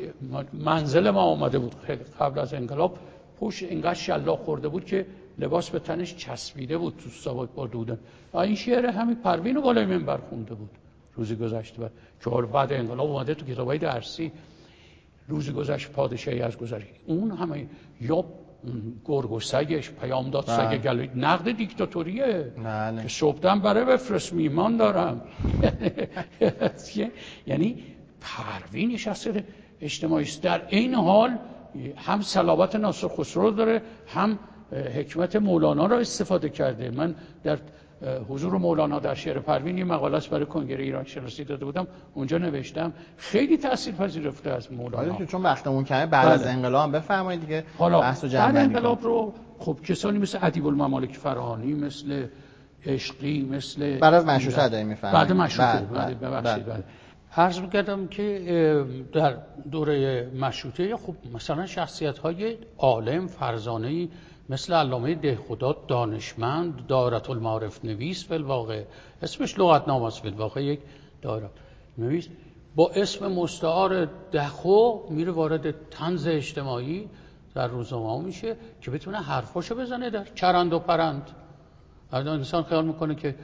منزل 0.53 1.09
ما 1.09 1.21
آمده 1.21 1.59
بود 1.59 1.75
خیلی 1.87 2.03
قبل 2.19 2.39
از 2.39 2.53
انقلاب 2.53 2.97
پوش 3.39 3.63
اینقدر 3.63 3.93
شلاق 3.93 4.39
خورده 4.39 4.67
بود 4.67 4.85
که 4.85 5.05
لباس 5.39 5.69
به 5.69 5.79
تنش 5.79 6.15
چسبیده 6.15 6.77
بود 6.77 6.95
تو 7.03 7.09
ساواک 7.09 7.49
با 7.49 7.67
دودن. 7.67 7.99
و 8.33 8.37
این 8.37 8.55
شعر 8.55 8.85
همین 8.85 9.15
پروین 9.15 9.55
رو 9.55 9.61
بالای 9.61 9.85
منبر 9.85 10.17
خونده 10.17 10.55
بود 10.55 10.69
روزی 11.15 11.35
گذشته 11.35 11.81
بعد. 11.81 11.91
که 12.23 12.29
بعد 12.29 12.73
انقلاب 12.73 13.11
اومده 13.11 13.33
تو 13.33 13.45
کتابای 13.45 13.77
درسی. 13.77 14.31
روزی 15.27 15.51
گذشت 15.51 15.91
پادشاهی 15.91 16.41
از 16.41 16.57
گذری 16.57 16.85
اون 17.05 17.31
همه 17.31 17.67
یا 18.01 18.25
گرگ 19.05 19.31
و 19.31 19.39
سگش 19.39 19.91
پیامداد 19.91 20.47
سگ 20.47 20.67
بله. 20.67 20.77
گلوی 20.77 21.09
نقد 21.15 21.51
دیکتاتوریه. 21.51 22.51
که 23.01 23.07
صبحدم 23.07 23.59
برای 23.59 23.85
بفرست 23.85 24.33
میمان 24.33 24.77
دارم. 24.77 25.21
یعنی 27.47 27.83
پروین 28.21 28.97
شخصیت 28.97 29.43
اجتماعی 29.81 30.23
است. 30.23 30.41
در 30.41 30.61
این 30.69 30.93
حال 30.93 31.37
هم 31.95 32.21
صلابت 32.21 32.75
ناصر 32.75 33.07
خسرو 33.07 33.51
داره 33.51 33.81
هم 34.07 34.39
حکمت 34.73 35.35
مولانا 35.35 35.85
را 35.85 35.99
استفاده 35.99 36.49
کرده. 36.49 36.91
من 36.91 37.15
در 37.43 37.57
حضور 38.29 38.57
مولانا 38.57 38.99
در 38.99 39.13
شعر 39.15 39.39
پروین 39.39 39.77
یه 39.77 39.83
مقاله 39.83 40.19
برای 40.31 40.45
کنگره 40.45 40.83
ایران 40.83 41.05
شناسی 41.05 41.43
داده 41.43 41.65
بودم. 41.65 41.87
اونجا 42.13 42.37
نوشتم 42.37 42.93
خیلی 43.17 43.57
تاثیر 43.57 43.93
پذیرفته 43.93 44.49
از 44.49 44.73
مولانا. 44.73 45.15
که 45.15 45.25
چون 45.25 45.41
وقتمون 45.41 45.83
کمه 45.83 46.05
بعد 46.05 46.25
بله. 46.25 46.33
از 46.33 46.47
انقلاب 46.47 46.95
بفرمایید 46.95 47.41
دیگه. 47.41 47.63
حالا 47.77 48.01
بحث 48.01 48.25
بعد 48.25 48.57
انقلاب 48.57 49.03
رو 49.03 49.33
خب 49.59 49.77
کسانی 49.83 50.19
مثل 50.19 50.39
ادیب 50.41 50.67
الممالک 50.67 51.15
فرهانی 51.15 51.73
مثل 51.73 52.25
عشقی 52.85 53.49
مثل 53.51 53.97
بعد 53.99 54.13
از 54.13 54.25
مشروطه 54.25 54.61
ادایی 54.63 54.83
میفرمایید. 54.83 55.27
بعد 55.27 55.37
مشروطه. 55.37 55.79
بله 55.79 56.15
ببخشید 56.15 56.65
بله. 56.65 56.83
عرض 57.37 57.59
می‌کردم 57.59 58.07
که 58.07 58.85
در 59.13 59.35
دوره 59.71 60.27
مشروطه 60.41 60.97
خب 60.97 61.15
مثلا 61.33 61.65
شخصیت 61.65 62.17
های 62.17 62.57
عالم 62.77 63.27
فرزانه 63.27 64.07
مثل 64.49 64.73
علامه 64.73 65.15
دهخدا 65.15 65.75
دانشمند 65.87 66.87
دارت 66.87 67.29
المعارف 67.29 67.85
نویس 67.85 68.31
واقع 68.31 68.83
اسمش 69.21 69.59
لغتنامه 69.59 70.05
است 70.05 70.25
واقع 70.25 70.63
یک 70.63 70.79
دارت 71.21 71.51
نویس. 71.97 72.27
با 72.75 72.89
اسم 72.89 73.31
مستعار 73.31 74.05
دخو 74.33 74.99
میره 75.09 75.31
وارد 75.31 75.89
تنز 75.89 76.27
اجتماعی 76.27 77.09
در 77.55 77.67
روزنامه 77.67 78.25
میشه 78.25 78.55
که 78.81 78.91
بتونه 78.91 79.17
حرفاشو 79.17 79.75
بزنه 79.75 80.09
در 80.09 80.27
چرند 80.35 80.73
و 80.73 80.79
پرند. 80.79 81.31
انسان 82.13 82.63
خیال 82.63 82.85
می‌کنه 82.85 83.15
که 83.15 83.35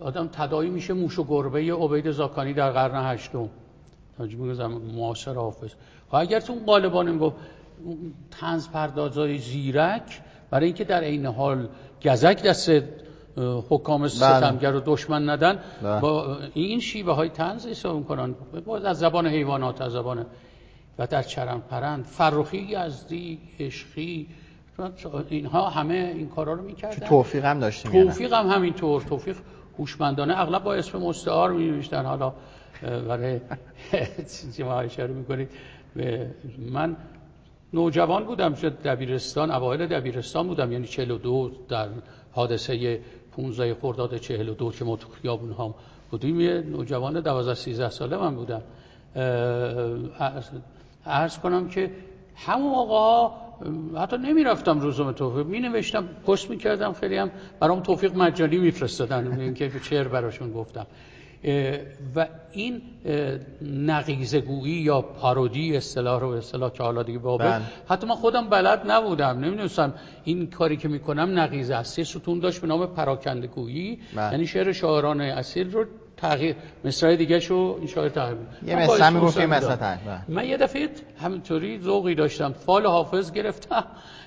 آدم 0.00 0.28
تدایی 0.32 0.70
میشه 0.70 0.92
موش 0.92 1.18
و 1.18 1.24
گربه 1.24 1.74
عبید 1.74 2.10
زاکانی 2.10 2.52
در 2.52 2.70
قرن 2.70 3.14
هشتم. 3.14 3.50
معاصر 4.96 5.34
حافظ. 5.34 5.74
خب 6.08 6.14
اگر 6.14 6.40
تو 6.40 6.52
اون 6.52 6.66
قالبان 6.66 7.18
گفت 7.18 7.36
تنز 8.30 8.68
پردازای 8.68 9.38
زیرک 9.38 10.20
برای 10.50 10.66
اینکه 10.66 10.84
در 10.84 11.00
این 11.00 11.26
حال 11.26 11.68
گزک 12.04 12.42
دست 12.42 12.70
حکام 13.70 14.00
بله. 14.00 14.08
ستمگر 14.08 14.74
و 14.74 14.82
دشمن 14.86 15.28
ندن 15.28 15.58
بله. 15.82 16.00
با 16.00 16.38
این 16.54 16.80
شیوه 16.80 17.12
های 17.12 17.28
تنز 17.28 17.66
حساب 17.66 18.04
کنن 18.06 18.34
باز 18.66 18.84
از 18.84 18.98
زبان 18.98 19.26
حیوانات 19.26 19.80
از 19.80 19.92
زبان 19.92 20.26
و 20.98 21.06
در 21.06 21.22
چرم 21.22 21.62
پرند 21.70 22.04
فرخی 22.04 22.58
یزدی 22.58 23.38
عشقی 23.60 24.26
اینها 25.28 25.68
همه 25.68 26.12
این 26.16 26.28
کارا 26.28 26.52
رو 26.52 26.62
می‌کردن. 26.62 27.06
توفیق 27.06 27.44
هم 27.44 27.60
داشتیم 27.60 27.92
توفیق 27.92 28.32
هم 28.32 28.46
همینطور. 28.46 29.02
توفیق 29.02 29.36
هوشمندانه. 29.78 30.40
اغلب 30.40 30.64
با 30.64 30.74
اسم 30.74 30.98
مستعار 30.98 31.52
می 31.52 31.82
حالا 31.92 32.32
برای 32.82 33.40
شما 34.56 34.80
اشاره 34.80 35.14
می‌کنید. 35.14 35.50
من 36.72 36.96
نوجوان 37.72 38.24
بودم 38.24 38.54
شد 38.54 38.82
دبیرستان 38.82 39.50
اوایل 39.50 39.86
دبیرستان 39.86 40.46
بودم 40.46 40.72
یعنی 40.72 40.86
42 40.86 41.50
در 41.68 41.88
حادثه 42.32 43.00
15 43.36 43.74
خرداد 43.74 44.16
42 44.16 44.70
که 44.70 44.84
ما 44.84 44.96
تو 44.96 45.08
خیابون 45.08 45.52
هم 45.52 45.74
بودیم 46.10 46.40
یه 46.40 46.60
نوجوان 46.60 47.20
12 47.20 47.54
13 47.54 47.90
ساله 47.90 48.16
من 48.16 48.34
بودم. 48.34 48.62
عرض 51.06 51.38
کنم 51.38 51.68
که 51.68 51.90
همون 52.36 52.74
آقا 52.74 53.32
حتی 53.96 54.16
نمی‌رفتم 54.18 54.80
روزم 54.80 55.12
توفیق 55.12 55.46
می 55.46 55.60
نوشتم 55.60 56.08
پست 56.26 56.50
می 56.50 56.56
کردم 56.56 56.92
خیلی 56.92 57.16
هم 57.16 57.30
برام 57.60 57.80
توفیق 57.80 58.16
مجانی 58.16 58.56
میفرستادن 58.58 59.40
اینکه 59.40 59.70
چهر 59.80 60.08
براشون 60.08 60.52
گفتم. 60.52 60.86
و 62.16 62.26
این 62.52 62.82
نقیزگویی 63.62 64.74
یا 64.74 65.00
پارودی 65.00 65.76
اصطلاح 65.76 66.20
رو 66.20 66.28
اصطلاح 66.28 66.72
که 66.72 66.82
حالا 66.82 67.02
دیگه 67.02 67.18
بابه 67.18 67.44
بله. 67.44 67.62
حتی 67.88 68.06
من 68.06 68.14
خودم 68.14 68.48
بلد 68.48 68.90
نبودم 68.90 69.38
نمی‌دونستم 69.38 69.94
این 70.24 70.50
کاری 70.50 70.76
که 70.76 70.88
می‌کنم 70.88 71.38
نقیزه 71.38 71.74
است 71.74 72.02
ستون 72.02 72.38
داشت 72.38 72.60
به 72.60 72.66
نام 72.66 72.86
پراکندگویی 72.86 73.98
بله. 74.14 74.32
یعنی 74.32 74.46
شعر 74.46 74.72
شاعران 74.72 75.20
اصیل 75.20 75.72
رو 75.72 75.84
تغییر 76.20 76.56
مصرع 76.84 77.16
دیگه 77.16 77.40
شو 77.40 77.76
این 77.78 77.86
شاعر 77.86 78.08
تغییر 78.08 78.38
یه 78.66 78.76
مثلا 78.76 79.10
می‌گفت 79.10 79.38
من 80.28 80.44
یه 80.44 80.56
دفعه 80.56 80.88
همینطوری 81.22 81.80
ذوقی 81.80 82.14
داشتم. 82.14 82.52
فال 82.52 82.86
حافظ 82.86 83.32
گرفتم 83.32 83.84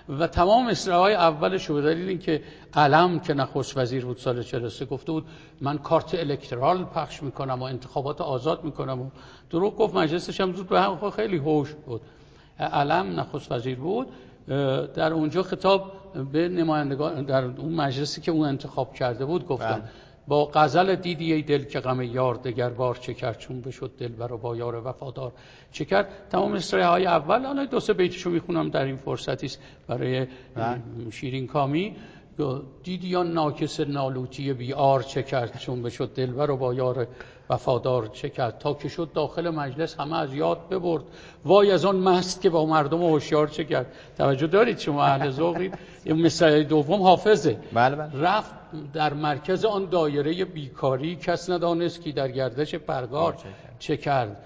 و 0.09 0.27
تمام 0.27 0.73
های 0.87 1.13
اولش 1.13 1.71
به 1.71 1.81
دلیل 1.81 2.09
اینکه 2.09 2.41
علم 2.73 3.19
که 3.19 3.33
نخست 3.33 3.77
وزیر 3.77 4.05
بود 4.05 4.17
سال 4.17 4.43
43 4.43 4.85
گفته 4.85 5.11
بود 5.11 5.25
من 5.61 5.77
کارت 5.77 6.15
الکترال 6.15 6.83
پخش 6.83 7.23
می‌کنم 7.23 7.59
و 7.59 7.63
انتخابات 7.63 8.21
آزاد 8.21 8.63
می‌کنم 8.63 9.01
و 9.01 9.09
دروغ 9.49 9.77
گفت 9.77 9.95
مجلسش 9.95 10.41
هم 10.41 10.53
زود 10.53 10.69
به 10.69 10.81
هم 10.81 11.09
خیلی 11.09 11.37
هوش 11.37 11.73
بود. 11.85 12.01
علم 12.59 13.19
نخست 13.19 13.51
وزیر 13.51 13.77
بود. 13.77 14.07
در 14.95 15.13
اونجا 15.13 15.43
خطاب 15.43 15.91
به 16.31 16.49
نمایندگان 16.49 17.23
در 17.23 17.43
اون 17.43 17.73
مجلسی 17.73 18.21
که 18.21 18.31
اون 18.31 18.47
انتخاب 18.47 18.93
کرده 18.93 19.25
بود 19.25 19.47
گفتم. 19.47 19.67
بله. 19.67 19.83
با 20.27 20.45
غزل 20.45 20.95
دیدی 20.95 21.33
ای 21.33 21.41
دل 21.41 21.63
که 21.63 21.79
غم 21.79 22.01
یار 22.01 22.35
دگر 22.35 22.69
بار 22.69 22.95
چه 22.95 23.13
کرد 23.13 23.37
چون 23.37 23.61
بشد 23.61 23.91
دل 23.97 24.07
برا 24.07 24.37
با 24.37 24.55
یار 24.55 24.87
وفادار 24.87 25.31
چه 25.71 25.85
کرد 25.85 26.09
تمام 26.29 26.51
مصرع 26.51 26.85
های 26.85 27.05
اول 27.05 27.45
الان 27.45 27.65
دو 27.65 27.79
سه 27.79 27.93
بیتشو 27.93 28.29
می‌خونم 28.29 28.69
در 28.69 28.85
این 28.85 28.97
فرصتی 28.97 29.45
است 29.45 29.61
برای 29.87 30.27
بله. 30.55 30.81
شیرین 31.11 31.47
کامی 31.47 31.95
دیدی 32.83 33.15
آن 33.15 33.31
ناکس 33.31 33.79
نالوتی 33.79 34.53
بیار 34.53 35.03
چه 35.03 35.23
کرد 35.23 35.57
چون 35.57 35.81
بشد 35.81 36.13
دلبر 36.15 36.51
و 36.51 36.57
با 36.57 36.73
یار 36.73 37.07
وفادار 37.51 38.07
چه 38.07 38.29
کرد 38.29 38.57
تا 38.57 38.73
که 38.73 38.89
شد 38.89 39.09
داخل 39.13 39.49
مجلس 39.49 39.99
همه 39.99 40.17
از 40.17 40.33
یاد 40.33 40.69
ببرد. 40.69 41.03
وای 41.45 41.71
از 41.71 41.85
آن 41.85 41.95
مست 41.95 42.41
که 42.41 42.49
با 42.49 42.65
مردم 42.65 43.03
هوشیار 43.03 43.47
چه 43.47 43.63
کرد 43.63 43.85
توجه 44.17 44.47
دارید 44.47 44.79
شما 44.79 45.03
اهل 45.03 45.29
ذوقید 45.29 45.73
مثل 46.05 46.63
دوم 46.63 47.01
حافظه. 47.01 47.57
بله 47.73 47.95
بله. 47.95 48.21
رفت 48.21 48.53
در 48.93 49.13
مرکز 49.13 49.65
آن 49.65 49.85
دایره 49.85 50.45
بیکاری. 50.45 51.15
کس 51.15 51.49
ندانست 51.49 52.01
که 52.01 52.11
در 52.11 52.31
گردش 52.31 52.75
پرگار 52.75 53.37
چه 53.79 53.97
کرد 53.97 54.43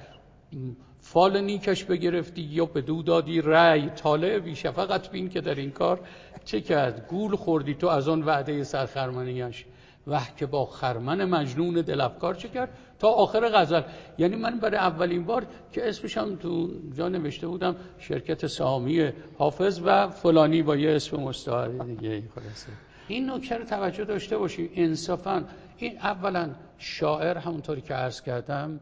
فال 1.00 1.42
نیکش 1.42 1.84
بگرفتی 1.84 2.42
یا 2.42 2.66
به 2.66 2.82
دو 2.82 3.04
دادی 3.04 3.42
رأی. 3.42 3.90
طالع 3.90 4.40
بی 4.40 4.56
شفقت 4.56 5.12
بین 5.12 5.30
که 5.30 5.42
در 5.42 5.56
این 5.56 5.72
کار 5.72 6.00
چه 6.46 6.62
کرد؟ 6.62 7.08
گول 7.08 7.36
خوردی 7.36 7.74
تو 7.74 7.88
از 7.88 8.08
آن 8.08 8.24
وعده 8.24 8.64
سرخرمنیش 8.64 9.66
وح 10.08 10.36
که 10.38 10.46
با 10.46 10.66
خرمن 10.66 11.26
مجنون 11.26 11.74
دلفکار 11.74 12.36
چه 12.36 12.50
کرد؟ 12.50 12.70
تا 13.06 13.12
آخر 13.12 13.50
غزل. 13.50 13.82
یعنی 14.18 14.36
من 14.36 14.60
برای 14.60 14.78
اولین 14.78 15.26
بار 15.26 15.46
که 15.72 15.90
اسمش 15.90 16.18
هم 16.18 16.36
تو 16.36 16.70
جا 16.98 17.10
نوشته 17.10 17.48
بودم 17.48 17.76
شرکت 18.00 18.48
سامی 18.48 19.12
حافظ 19.38 19.82
و 19.86 20.10
فلانی 20.10 20.64
با 20.64 20.76
یه 20.76 20.96
اسم 20.96 21.18
مستعاری 21.18 21.80
دیگه 21.80 22.24
خلاصه. 22.36 22.68
این 23.08 23.30
نکته 23.30 23.58
رو 23.58 23.66
توجه 23.66 24.06
داشته 24.06 24.38
باشیم 24.38 24.70
انصافا 24.76 25.44
این 25.78 25.98
اولا 25.98 26.50
شاعر 26.78 27.38
همونطوری 27.38 27.82
که 27.82 27.94
عرض 27.94 28.22
کردم 28.22 28.80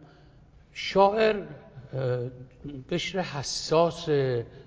شاعر 0.73 1.43
قشر 2.91 3.19
حساس 3.19 4.09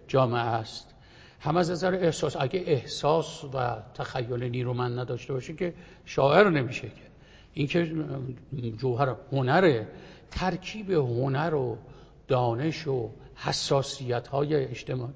جامعه 0.09 0.41
است. 0.41 0.95
هم 1.41 1.57
از 1.57 1.71
نظر 1.71 1.95
احساس 1.95 2.37
اگه 2.41 2.63
احساس 2.67 3.45
و 3.45 3.77
تخیل 3.95 4.45
نیرومند 4.45 4.99
نداشته 4.99 5.33
باشه 5.33 5.55
که 5.55 5.75
شاعر 6.05 6.51
نمیشه 6.51 6.89
که. 6.89 7.06
این 7.57 7.67
که 7.67 7.93
جوهر 8.79 9.17
هنره 9.33 9.89
ترکیب 10.31 10.91
هنر 10.91 11.55
و 11.55 11.79
دانش 12.29 12.87
و 12.87 13.11
حساسیت 13.37 14.29
های 14.29 14.55
اجتماعی 14.55 15.13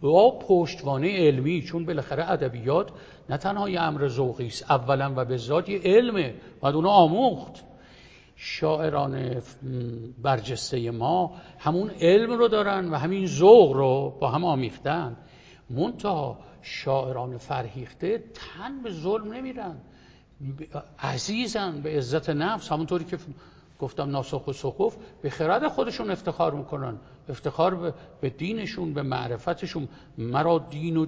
با 0.00 0.38
پشتوانه 0.38 1.16
علمی 1.16 1.62
چون 1.62 1.86
بالاخره 1.86 2.30
ادبیات 2.30 2.90
نه 3.28 3.36
تنها 3.36 3.70
یه 3.70 3.80
امر 3.80 4.08
ذوقی 4.08 4.46
است 4.46 4.70
اولا 4.70 5.12
و 5.16 5.24
به 5.24 5.36
ذات 5.36 5.68
یه 5.68 5.80
علمه 5.84 6.34
باید 6.60 6.74
اونو 6.74 6.88
آموخت. 6.88 7.64
شاعران 8.36 9.42
برجسته 10.22 10.90
ما 10.90 11.36
همون 11.58 11.90
علم 11.90 12.32
رو 12.32 12.48
دارن 12.48 12.90
و 12.90 12.94
همین 12.94 13.26
ذوق 13.26 13.72
رو 13.72 14.16
با 14.20 14.28
هم 14.28 14.44
آمیختن. 14.44 15.16
منتها 15.70 16.38
شاعران 16.62 17.38
فرهیخته 17.38 18.18
تن 18.18 18.82
به 18.82 18.90
ظلم 18.90 19.32
نمیرن. 19.32 19.76
عزیزن 20.98 21.80
به 21.80 21.96
عزت 21.98 22.30
نفس. 22.30 22.72
همونطوری 22.72 23.04
که 23.04 23.18
گفتم 23.78 24.10
ناسخ 24.10 24.48
و 24.48 24.52
سخوف 24.52 24.96
به 25.22 25.30
خرد 25.30 25.68
خودشون 25.68 26.10
افتخار 26.10 26.54
می‌کنن. 26.54 26.96
افتخار 27.28 27.94
به 28.20 28.30
دینشون 28.30 28.94
به 28.94 29.02
معرفتشون. 29.02 29.88
مرا 30.18 30.58
دین 30.70 30.96
و 30.96 31.06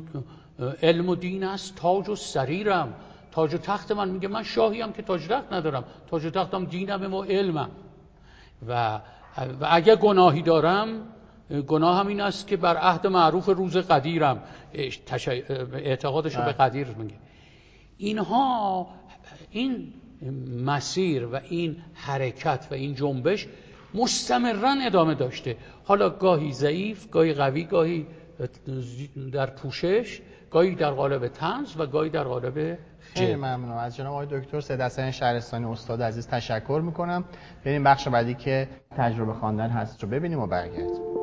علم 0.83 1.09
و 1.09 1.15
دین 1.15 1.45
است 1.45 1.77
تاج 1.77 2.09
و 2.09 2.17
سریرم. 2.17 2.95
تاج 3.33 3.55
و 3.55 3.59
تخت 3.59 3.93
من. 3.93 4.09
میگه 4.09 4.29
من 4.29 4.43
شاهیم 4.43 4.93
که 4.93 5.03
تاج 5.03 5.27
تخت 5.27 5.53
ندارم. 5.53 5.85
تاج 6.11 6.25
و 6.25 6.31
تختم 6.31 6.65
دینم 6.65 7.15
و 7.15 7.23
علمم. 7.23 7.71
و, 8.69 9.01
و 9.61 9.67
اگه 9.71 9.97
گناهی 9.97 10.43
دارم 10.43 10.89
گناه 11.67 11.99
هم 11.99 12.07
این 12.07 12.21
است 12.21 12.47
که 12.47 12.57
بر 12.57 12.77
عهد 12.77 13.07
معروف 13.07 13.49
روز 13.49 13.77
قدیرم. 13.77 14.43
اعتقادش 15.73 16.37
به 16.37 16.53
قدیر 16.53 16.89
میگه. 16.89 17.15
اینها 17.97 18.87
این 19.53 19.93
مسیر 20.67 21.27
و 21.27 21.41
این 21.49 21.77
حرکت 21.95 22.67
و 22.71 22.75
این 22.75 22.95
جنبش 22.95 23.49
مستمرا 23.95 24.75
ادامه 24.87 25.15
داشته. 25.15 25.57
حالا 25.85 26.11
گاهی 26.11 26.53
ضعیف 26.53 27.11
گاهی 27.11 27.33
قوی 27.35 27.65
گاهی 27.65 28.07
در 29.33 29.47
پوشش 29.47 30.21
گاهی 30.51 30.75
در 30.75 30.91
قالب 30.91 31.29
تنز 31.29 31.81
و 31.81 31.87
گاهی 31.87 32.11
در 32.11 32.25
قالب 32.25 32.79
خیلی 33.01 33.35
ممنون. 33.35 33.71
از 33.71 33.97
جناب 33.97 34.13
آقای 34.13 34.41
دکتر 34.41 34.61
سید 34.61 34.81
حسن 34.81 35.11
شهرستانی 35.11 35.65
استاد 35.65 36.03
عزیز 36.03 36.29
تشکر 36.29 36.83
می‌کنم. 36.85 37.25
بریم 37.65 37.85
بخش 37.85 38.09
بعدی 38.09 38.35
که 38.35 38.69
تجربه 38.97 39.33
خواندن 39.33 39.69
هست 39.69 40.03
رو 40.03 40.09
ببینیم 40.09 40.39
و 40.39 40.47
برگردیم. 40.47 41.22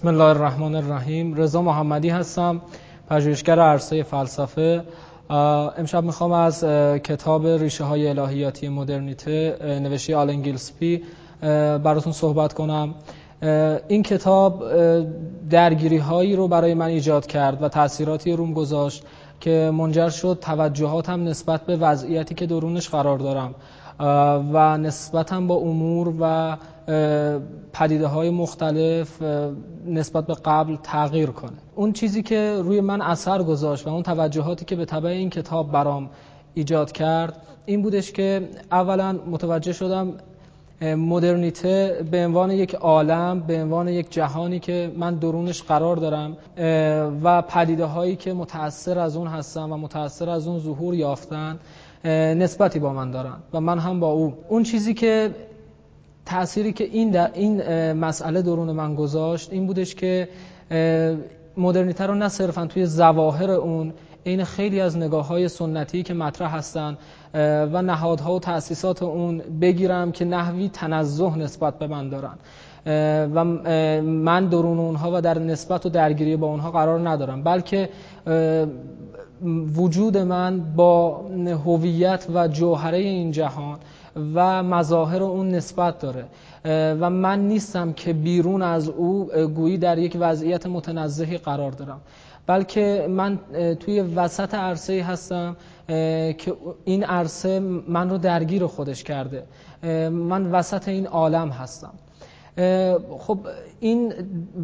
بسم 0.00 0.08
الله 0.08 0.24
الرحمن 0.24 0.74
الرحیم 0.74 1.34
رضا 1.34 1.62
محمدی 1.62 2.08
هستم 2.08 2.60
پژوهشگر 3.10 3.58
عرصه 3.60 4.02
فلسفه. 4.02 4.84
امشب 5.78 6.04
می‌خوام 6.04 6.32
از 6.32 6.64
کتاب 7.04 7.46
ریشه 7.46 7.84
های 7.84 8.08
الهیاتی 8.08 8.68
مدرنیته 8.68 9.56
نوشته 9.82 10.16
آلن 10.16 10.42
گیلسپی 10.42 11.02
براتون 11.84 12.12
صحبت 12.12 12.52
کنم. 12.52 12.94
این 13.88 14.02
کتاب 14.02 14.64
درگیری 15.50 15.98
هایی 15.98 16.36
رو 16.36 16.48
برای 16.48 16.74
من 16.74 16.86
ایجاد 16.86 17.26
کرد 17.26 17.62
و 17.62 17.68
تاثیراتی 17.68 18.32
روم 18.32 18.52
گذاشت 18.52 19.04
که 19.40 19.70
منجر 19.74 20.08
شد 20.08 20.38
توجهاتم 20.40 21.24
نسبت 21.24 21.66
به 21.66 21.76
وضعیتی 21.76 22.34
که 22.34 22.46
درونش 22.46 22.88
قرار 22.88 23.18
دارم 23.18 23.54
و 24.52 24.78
نسبتم 24.78 25.46
با 25.46 25.54
امور 25.54 26.14
و 26.20 26.56
پدیده 27.72 28.06
های 28.06 28.30
مختلف 28.30 29.22
نسبت 29.86 30.26
به 30.26 30.34
قبل 30.44 30.76
تغییر 30.82 31.30
کنه. 31.30 31.58
اون 31.74 31.92
چیزی 31.92 32.22
که 32.22 32.60
روی 32.62 32.80
من 32.80 33.02
اثر 33.02 33.42
گذاشت 33.42 33.86
و 33.86 33.90
اون 33.90 34.02
توجهاتی 34.02 34.64
که 34.64 34.76
به 34.76 34.84
طبع 34.84 35.08
این 35.08 35.30
کتاب 35.30 35.72
برام 35.72 36.10
ایجاد 36.54 36.92
کرد 36.92 37.36
این 37.66 37.82
بودش 37.82 38.12
که 38.12 38.48
اولا 38.70 39.12
متوجه 39.12 39.72
شدم 39.72 40.12
مدرنیته 40.82 42.04
به 42.10 42.24
عنوان 42.26 42.50
یک 42.50 42.74
عالم 42.74 43.40
به 43.40 43.62
عنوان 43.62 43.88
یک 43.88 44.12
جهانی 44.12 44.58
که 44.58 44.92
من 44.96 45.14
درونش 45.14 45.62
قرار 45.62 45.96
دارم 45.96 46.36
و 47.22 47.42
پدیده 47.42 47.84
هایی 47.84 48.16
که 48.16 48.32
متأثر 48.32 48.98
از 48.98 49.16
اون 49.16 49.26
هستم 49.26 49.72
و 49.72 49.76
متأثر 49.76 50.30
از 50.30 50.46
اون 50.46 50.58
ظهور 50.58 50.94
یافتن 50.94 51.58
نسبتی 52.34 52.78
با 52.78 52.92
من 52.92 53.10
دارن 53.10 53.36
و 53.52 53.60
من 53.60 53.78
هم 53.78 54.00
با 54.00 54.12
او. 54.12 54.34
اون 54.48 54.62
چیزی 54.62 54.94
که 54.94 55.30
تأثیری 56.26 56.72
که 56.72 56.84
این 56.84 57.10
در 57.10 57.30
این 57.34 57.62
مسئله 57.92 58.42
درون 58.42 58.72
من 58.72 58.94
گذاشت 58.94 59.52
این 59.52 59.66
بودش 59.66 59.94
که 59.94 60.28
مدرنیته 61.56 62.06
رو 62.06 62.14
نه 62.14 62.28
صرفا 62.28 62.66
توی 62.66 62.86
زواهر 62.86 63.50
اون 63.50 63.92
این 64.24 64.44
خیلی 64.44 64.80
از 64.80 64.96
نگاه 64.96 65.26
های 65.26 65.48
سنتی 65.48 66.02
که 66.02 66.14
مطرح 66.14 66.56
هستن 66.56 66.98
و 67.72 67.82
نهادها 67.82 68.34
و 68.34 68.40
تأسیسات 68.40 69.02
اون 69.02 69.38
بگیرم 69.60 70.12
که 70.12 70.24
نحوی 70.24 70.68
تنزه 70.68 71.38
نسبت 71.38 71.78
به 71.78 71.86
من 71.86 72.08
دارن. 72.08 72.38
و 73.34 73.44
من 74.02 74.46
درون 74.46 74.78
اونها 74.78 75.10
و 75.14 75.20
در 75.20 75.38
نسبت 75.38 75.86
و 75.86 75.88
درگیری 75.88 76.36
با 76.36 76.46
اونها 76.46 76.70
قرار 76.70 77.08
ندارم. 77.08 77.42
بلکه 77.42 77.88
وجود 79.76 80.16
من 80.16 80.60
با 80.76 81.24
هویت 81.64 82.26
و 82.34 82.48
جوهره 82.48 82.98
این 82.98 83.30
جهان 83.30 83.78
و 84.34 84.62
مظاهر 84.62 85.22
اون 85.22 85.48
نسبت 85.48 85.98
داره. 85.98 86.24
و 87.00 87.10
من 87.10 87.48
نیستم 87.48 87.92
که 87.92 88.12
بیرون 88.12 88.62
از 88.62 88.88
او 88.88 89.30
گویی 89.54 89.78
در 89.78 89.98
یک 89.98 90.16
وضعیت 90.20 90.66
متنزهی 90.66 91.38
قرار 91.38 91.72
دارم. 91.72 92.00
بلکه 92.46 93.06
من 93.10 93.38
توی 93.80 94.00
وسط 94.00 94.54
عرصه 94.54 95.02
هستم 95.02 95.56
که 96.38 96.54
این 96.84 97.04
عرصه 97.04 97.60
من 97.88 98.10
رو 98.10 98.18
درگیر 98.18 98.66
خودش 98.66 99.04
کرده. 99.04 99.42
من 100.10 100.46
وسط 100.52 100.88
این 100.88 101.06
عالم 101.06 101.48
هستم. 101.48 101.92
خب 103.18 103.38
این 103.80 104.12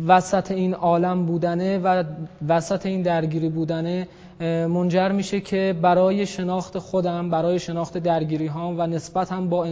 وسط 0.07 0.51
این 0.51 0.75
عالم 0.75 1.27
بودنه 1.27 1.79
و 1.79 2.05
وسط 2.49 2.87
این 2.87 3.03
درگیری 3.03 3.49
بودنه 3.49 4.09
منجر 4.41 5.13
میشه 5.13 5.41
که 5.41 5.79
برای 5.83 6.27
شناخت 6.27 6.79
خودم 6.79 7.31
برای 7.31 7.59
شناخت 7.59 7.99
درگیری 7.99 8.47
ها 8.47 8.75
و 8.79 8.87
نسبت 8.87 9.33
هم 9.33 9.49
با 9.49 9.69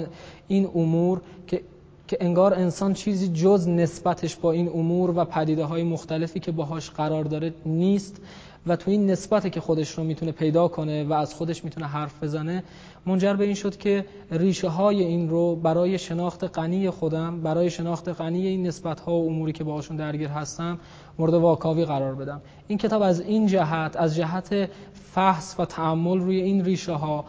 این 0.49 0.71
امور 0.75 1.21
که 1.47 1.63
که 2.09 2.17
انگار 2.21 2.55
انسان 2.55 2.95
چیزی 2.95 3.29
جز 3.29 3.69
نسبتش 3.69 4.37
با 4.37 4.53
این 4.53 4.69
امور 4.69 5.11
و 5.17 5.25
پدیده 5.25 5.65
های 5.65 5.83
مختلفی 5.83 6.41
که 6.41 6.53
باهاش 6.53 6.91
قرار 6.91 7.25
داره 7.25 7.55
نیست 7.67 8.21
و 8.67 8.77
تو 8.77 8.91
این 8.91 9.11
نسبت 9.11 9.53
که 9.53 9.61
خودش 9.61 9.91
رو 9.91 10.05
می‌تونه 10.05 10.33
پیدا 10.33 10.69
کنه 10.69 11.05
و 11.05 11.13
از 11.13 11.35
خودش 11.35 11.65
می‌تونه 11.65 11.87
حرف 11.87 12.23
بزنه 12.23 12.63
منجر 13.07 13.35
به 13.35 13.45
این 13.45 13.55
شد 13.55 13.77
که 13.77 14.07
ریشه 14.31 14.69
های 14.69 15.05
این 15.05 15.29
رو 15.29 15.57
برای 15.57 15.99
شناخت 15.99 16.59
غنی 16.59 16.91
خودم 16.91 17.41
برای 17.41 17.71
شناخت 17.71 18.09
غنی 18.09 18.47
این 18.47 18.67
نسبت 18.67 19.01
ها 19.01 19.13
و 19.13 19.27
اموری 19.27 19.53
که 19.53 19.65
باهاشون 19.65 19.97
درگیر 19.97 20.29
هستم 20.29 20.79
مورد 21.19 21.35
واکاوی 21.35 21.85
قرار 21.85 22.15
بدم. 22.15 22.41
این 22.69 22.79
کتاب 22.79 23.03
از 23.03 23.21
این 23.21 23.47
جهت 23.47 23.97
از 23.97 24.17
جهت 24.17 24.71
فحص 25.15 25.55
و 25.59 25.65
تعمل 25.65 26.19
روی 26.19 26.41
این 26.41 26.65
ریشه 26.65 26.93
ها 26.93 27.25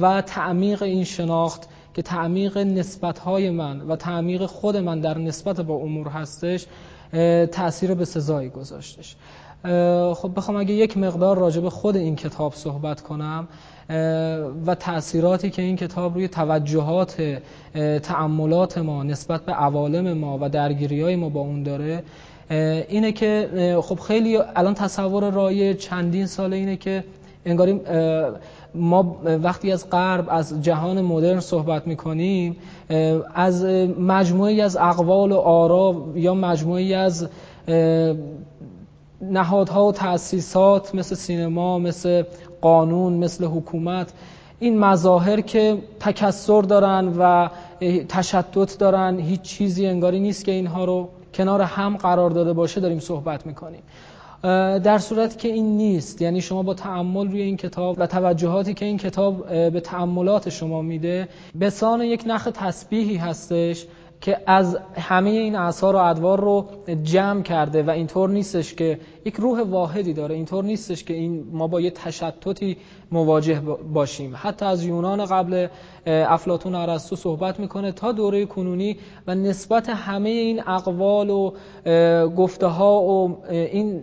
و 0.00 0.22
تعمیق 0.22 0.82
این 0.82 1.04
شناخت 1.04 1.68
که 1.94 2.02
تعمیق 2.02 2.58
نسبتهای 2.58 3.50
من 3.50 3.80
و 3.80 3.96
تعمیق 3.96 4.46
خود 4.46 4.76
من 4.76 5.00
در 5.00 5.18
نسبت 5.18 5.60
با 5.60 5.74
امور 5.74 6.08
هستش 6.08 6.66
تأثیر 7.52 7.94
به 7.94 8.04
سزایی 8.04 8.48
گذاشتش. 8.48 9.16
خب 10.14 10.30
بخوام 10.36 10.56
اگه 10.56 10.74
یک 10.74 10.96
مقدار 10.96 11.38
راجع 11.38 11.60
به 11.60 11.70
خود 11.70 11.96
این 11.96 12.16
کتاب 12.16 12.54
صحبت 12.54 13.00
کنم 13.00 13.48
و 14.66 14.74
تأثیراتی 14.74 15.50
که 15.50 15.62
این 15.62 15.76
کتاب 15.76 16.14
روی 16.14 16.28
توجهات 16.28 17.40
تعملات 18.02 18.78
ما 18.78 19.02
نسبت 19.02 19.44
به 19.44 19.52
عوالم 19.52 20.12
ما 20.12 20.38
و 20.40 20.48
درگیری 20.48 21.02
های 21.02 21.16
ما 21.16 21.28
با 21.28 21.40
اون 21.40 21.62
داره 21.62 22.02
اینه 22.88 23.12
که 23.12 23.48
خب 23.82 24.00
خیلی 24.00 24.36
الان 24.36 24.74
تصور 24.74 25.30
رای 25.30 25.74
چندین 25.74 26.26
ساله 26.26 26.56
اینه 26.56 26.76
که 26.76 27.04
انگاریم 27.46 27.80
ما 28.74 29.16
وقتی 29.42 29.72
از 29.72 29.90
غرب 29.90 30.26
از 30.30 30.62
جهان 30.62 31.00
مدرن 31.00 31.40
صحبت 31.40 31.86
می‌کنیم 31.86 32.56
از 33.34 33.64
مجموعی 33.98 34.60
از 34.60 34.76
اقوال 34.76 35.32
و 35.32 35.36
آرا 35.36 36.04
یا 36.14 36.34
مجموعی 36.34 36.94
از 36.94 37.28
نهادها 39.22 39.86
و 39.86 39.92
تأسیسات 39.92 40.94
مثل 40.94 41.14
سینما 41.14 41.78
مثل 41.78 42.22
قانون 42.60 43.12
مثل 43.12 43.44
حکومت 43.44 44.12
این 44.60 44.78
مظاهر 44.78 45.40
که 45.40 45.78
تکسر 46.00 46.62
دارن 46.62 47.12
و 47.18 47.48
تشتت 48.08 48.78
دارن 48.78 49.18
هیچ 49.18 49.42
چیزی 49.42 49.86
انگاری 49.86 50.20
نیست 50.20 50.44
که 50.44 50.52
اینها 50.52 50.84
رو 50.84 51.08
کنار 51.34 51.60
هم 51.60 51.96
قرار 51.96 52.30
داده 52.30 52.52
باشه 52.52 52.80
داریم 52.80 52.98
صحبت 52.98 53.46
می‌کنیم. 53.46 53.82
در 54.42 54.98
صورت 54.98 55.38
که 55.38 55.48
این 55.48 55.76
نیست. 55.76 56.22
یعنی 56.22 56.40
شما 56.40 56.62
با 56.62 56.74
تعمل 56.74 57.28
روی 57.30 57.42
این 57.42 57.56
کتاب 57.56 57.96
و 57.98 58.06
توجهاتی 58.06 58.74
که 58.74 58.84
این 58.84 58.96
کتاب 58.98 59.48
به 59.48 59.80
تعملات 59.80 60.48
شما 60.48 60.82
میده 60.82 61.28
به 61.54 61.70
سان 61.70 62.00
یک 62.00 62.22
نخ 62.26 62.48
تسبیحی 62.54 63.16
هستش 63.16 63.86
که 64.20 64.36
از 64.46 64.78
همه 64.94 65.30
این 65.30 65.56
اثار 65.56 65.96
و 65.96 65.98
ادوار 65.98 66.40
رو 66.40 66.66
جمع 67.02 67.42
کرده 67.42 67.82
و 67.82 67.90
اینطور 67.90 68.30
نیستش 68.30 68.74
که 68.74 69.00
یک 69.24 69.34
روح 69.34 69.60
واحدی 69.60 70.12
داره. 70.12 70.34
اینطور 70.34 70.64
نیستش 70.64 71.04
که 71.04 71.14
این 71.14 71.44
ما 71.52 71.66
با 71.66 71.80
یه 71.80 71.90
تشتتی 71.90 72.76
مواجه 73.12 73.60
باشیم. 73.92 74.32
حتی 74.36 74.64
از 74.64 74.84
یونان 74.84 75.24
قبل 75.24 75.66
افلاتون 76.06 76.74
ارسطو 76.74 77.16
صحبت 77.16 77.60
می‌کنه 77.60 77.92
تا 77.92 78.12
دوره 78.12 78.46
کنونی 78.46 78.96
و 79.26 79.34
نسبت 79.34 79.88
همه 79.88 80.28
این 80.28 80.62
اقوال 80.66 81.30
و 81.30 81.52
گفته 82.28 82.66
ها 82.66 83.02
و 83.02 83.38
این 83.50 84.00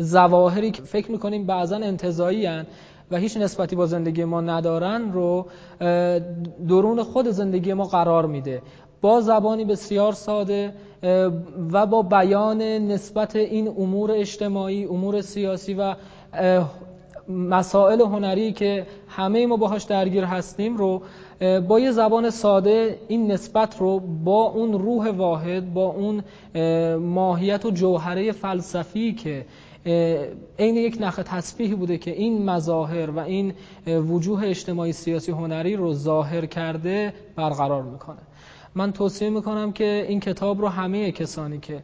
زواهری 0.00 0.70
که 0.70 0.82
فکر 0.82 1.10
می‌کنیم 1.10 1.46
بعضا 1.46 1.76
انتظایی 1.76 2.46
هن 2.46 2.66
و 3.10 3.16
هیچ 3.16 3.36
نسبتی 3.36 3.76
با 3.76 3.86
زندگی 3.86 4.24
ما 4.24 4.40
ندارن 4.40 5.12
رو 5.12 5.46
درون 6.68 7.02
خود 7.02 7.28
زندگی 7.28 7.72
ما 7.72 7.84
قرار 7.84 8.26
میده. 8.26 8.62
با 9.00 9.20
زبانی 9.20 9.64
بسیار 9.64 10.12
ساده 10.12 10.72
و 11.72 11.86
با 11.86 12.02
بیان 12.02 12.62
نسبت 12.62 13.36
این 13.36 13.68
امور 13.68 14.10
اجتماعی 14.12 14.84
امور 14.84 15.20
سیاسی 15.20 15.74
و 15.74 15.94
مسائل 17.28 18.00
هنری 18.00 18.52
که 18.52 18.86
همه 19.08 19.46
ما 19.46 19.56
باهاش 19.56 19.82
درگیر 19.82 20.24
هستیم 20.24 20.76
رو 20.76 21.02
با 21.68 21.80
یه 21.80 21.90
زبان 21.90 22.30
ساده 22.30 22.98
این 23.08 23.32
نسبت 23.32 23.78
رو 23.78 24.00
با 24.00 24.42
اون 24.42 24.72
روح 24.72 25.08
واحد 25.08 25.74
با 25.74 25.86
اون 25.86 26.22
ماهیت 26.96 27.64
و 27.64 27.70
جوهره 27.70 28.32
فلسفی 28.32 29.12
که 29.12 29.44
عین 30.58 30.76
یک 30.76 30.96
نخ 31.00 31.20
تسبیحی 31.24 31.74
بوده 31.74 31.98
که 31.98 32.10
این 32.10 32.50
مظاهر 32.50 33.10
و 33.10 33.18
این 33.18 33.54
وجوه 33.86 34.44
اجتماعی 34.44 34.92
سیاسی 34.92 35.32
هنری 35.32 35.76
رو 35.76 35.94
ظاهر 35.94 36.46
کرده 36.46 37.14
برقرار 37.36 37.82
می‌کنه. 37.82 38.18
من 38.74 38.92
توصیه 38.92 39.30
می‌کنم 39.30 39.72
که 39.72 40.06
این 40.08 40.20
کتاب 40.20 40.60
رو 40.60 40.68
همه 40.68 41.12
کسانی 41.12 41.58
که 41.58 41.82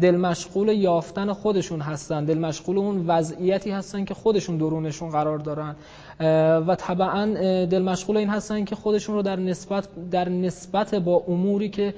دل 0.00 0.16
مشغول 0.16 0.68
یافتن 0.68 1.32
خودشون 1.32 1.80
هستن 1.80 2.24
دل 2.24 2.38
مشغول 2.38 2.78
اون 2.78 3.04
وضعیتی 3.06 3.70
هستن 3.70 4.04
که 4.04 4.14
خودشون 4.14 4.56
درونشون 4.56 5.10
قرار 5.10 5.38
دارن. 5.38 5.76
و 6.20 6.76
طبعا 6.78 7.26
دل 7.64 7.82
مشغول 7.82 8.16
این 8.16 8.28
هستن 8.28 8.64
که 8.64 8.74
خودشون 8.76 9.14
رو 9.14 9.22
در 9.22 9.36
نسبت 9.36 9.88
در 10.10 10.28
نسبت 10.28 10.94
با 10.94 11.24
اموری 11.28 11.68
که 11.68 11.94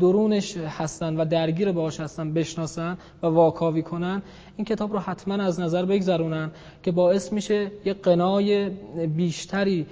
درونش 0.00 0.56
هستن 0.56 1.16
و 1.16 1.24
درگیر 1.24 1.72
باش 1.72 2.00
هستن 2.00 2.32
بشناسن 2.32 2.98
و 3.22 3.26
واکاوی 3.26 3.82
کنن 3.82 4.22
این 4.56 4.64
کتاب 4.64 4.92
رو 4.92 4.98
حتما 4.98 5.34
از 5.34 5.60
نظر 5.60 5.84
بگذرونن 5.84 6.50
که 6.82 6.90
باعث 6.90 7.32
میشه 7.32 7.70
یه 7.84 7.94
قنای 7.94 8.68
بیشتری 9.16 9.86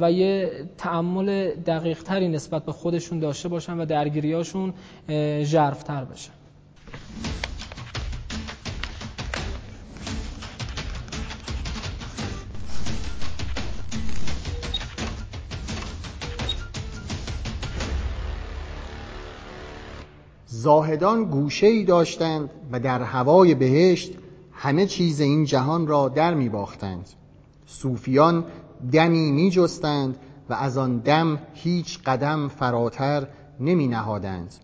و 0.00 0.12
یه 0.12 0.50
تعمل 0.78 1.50
دقیقتری 1.50 2.28
نسبت 2.28 2.64
به 2.64 2.72
خودشون 2.72 3.18
داشته 3.18 3.48
باشن 3.48 3.80
و 3.80 3.84
درگیریاشون 3.84 4.74
جرفتر 5.44 6.04
بشه 6.04 6.30
زاهدان 20.60 21.24
گوشه 21.24 21.66
ای 21.66 21.84
داشتند 21.84 22.50
و 22.72 22.80
در 22.80 23.02
هوای 23.02 23.54
بهشت 23.54 24.12
همه 24.52 24.86
چیز 24.86 25.20
این 25.20 25.44
جهان 25.44 25.86
را 25.86 26.08
در 26.08 26.34
می 26.34 26.48
باختند 26.48 27.08
صوفیان 27.66 28.44
دمی 28.92 29.32
می 29.32 29.50
جستند 29.50 30.16
و 30.50 30.54
از 30.54 30.78
آن 30.78 30.98
دم 30.98 31.38
هیچ 31.54 31.98
قدم 32.06 32.48
فراتر 32.48 33.26
نمی 33.60 33.88
نهادند 33.88 34.54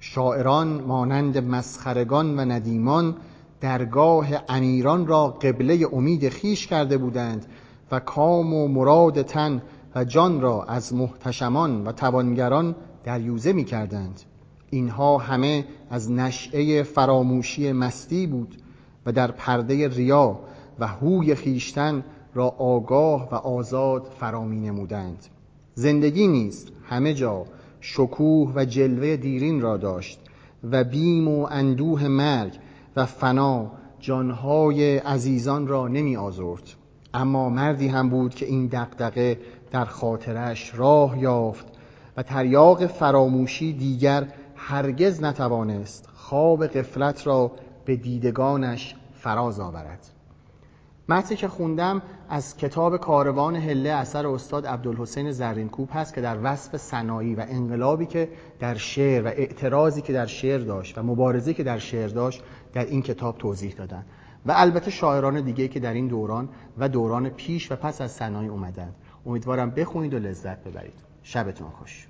شاعران 0.00 0.68
مانند 0.68 1.38
مسخرگان 1.38 2.38
و 2.38 2.40
ندیمان 2.40 3.16
درگاه 3.60 4.26
امیران 4.48 5.06
را 5.06 5.28
قبله 5.28 5.86
امید 5.92 6.28
خیش 6.28 6.66
کرده 6.66 6.98
بودند 6.98 7.46
و 7.90 8.00
کام 8.00 8.54
و 8.54 8.68
مراد 8.68 9.22
تن 9.22 9.62
و 9.94 10.04
جان 10.04 10.40
را 10.40 10.64
از 10.64 10.94
محتشمان 10.94 11.86
و 11.86 11.92
توانگران 11.92 12.74
دریوزه 13.04 13.52
می 13.52 13.64
کردند 13.64 14.20
اینها 14.70 15.18
همه 15.18 15.64
از 15.90 16.10
نشعه 16.10 16.82
فراموشی 16.82 17.72
مستی 17.72 18.26
بود 18.26 18.56
و 19.06 19.12
در 19.12 19.30
پرده 19.30 19.88
ریا 19.88 20.38
و 20.78 20.86
هوی 20.86 21.34
خیشتن 21.34 22.04
را 22.34 22.48
آگاه 22.48 23.28
و 23.30 23.34
آزاد 23.34 24.04
فرامی 24.20 24.60
نمودند. 24.60 25.26
زندگی 25.74 26.26
نیست 26.26 26.72
همه 26.88 27.14
جا 27.14 27.44
شکوه 27.80 28.52
و 28.54 28.64
جلوه 28.64 29.16
دیرین 29.16 29.60
را 29.60 29.76
داشت 29.76 30.20
و 30.70 30.84
بیم 30.84 31.28
و 31.28 31.48
اندوه 31.50 32.08
مرگ 32.08 32.52
و 32.96 33.06
فنا 33.06 33.70
جانهای 34.00 34.98
عزیزان 34.98 35.66
را 35.66 35.88
نمی 35.88 36.16
آزرد. 36.16 36.62
اما 37.14 37.48
مردی 37.48 37.88
هم 37.88 38.08
بود 38.08 38.34
که 38.34 38.46
این 38.46 38.66
دقدقه 38.66 39.38
در 39.70 39.84
خاطرش 39.84 40.72
راه 40.74 41.18
یافت 41.18 41.66
و 42.16 42.22
تریاق 42.22 42.86
فراموشی 42.86 43.72
دیگر 43.72 44.28
هرگز 44.68 45.22
نتوانست 45.22 46.08
خواب 46.14 46.66
قفلت 46.66 47.26
را 47.26 47.52
به 47.84 47.96
دیدگانش 47.96 48.94
فراز 49.14 49.60
آورد. 49.60 50.06
متنی 51.08 51.36
که 51.36 51.48
خوندم 51.48 52.02
از 52.28 52.56
کتاب 52.56 52.96
کاروان 52.96 53.56
هله 53.56 53.90
اثر 53.90 54.26
استاد 54.26 54.66
عبدالحسین 54.66 55.30
زرینکوب 55.32 55.88
هست 55.92 56.14
که 56.14 56.20
در 56.20 56.38
وصف 56.42 56.76
صنایی 56.76 57.34
و 57.34 57.44
انقلابی 57.48 58.06
که 58.06 58.28
در 58.60 58.74
شعر 58.74 59.24
و 59.24 59.26
اعتراضی 59.26 60.02
که 60.02 60.12
در 60.12 60.26
شعر 60.26 60.60
داشت 60.60 60.98
و 60.98 61.02
مبارزی 61.02 61.54
که 61.54 61.64
در 61.64 61.78
شعر 61.78 62.08
داشت 62.08 62.42
در 62.72 62.84
این 62.84 63.02
کتاب 63.02 63.38
توضیح 63.38 63.74
دادن. 63.74 64.04
و 64.46 64.52
البته 64.56 64.90
شاعران 64.90 65.40
دیگه 65.40 65.68
که 65.68 65.80
در 65.80 65.92
این 65.92 66.08
دوران 66.08 66.48
و 66.78 66.88
دوران 66.88 67.28
پیش 67.28 67.72
و 67.72 67.76
پس 67.76 68.00
از 68.00 68.12
صنایی 68.12 68.48
اومدن. 68.48 68.94
امیدوارم 69.26 69.70
بخونید 69.70 70.14
و 70.14 70.18
لذت 70.18 70.64
ببرید. 70.64 71.00
شبتون 71.22 71.70
خوش. 71.70 72.08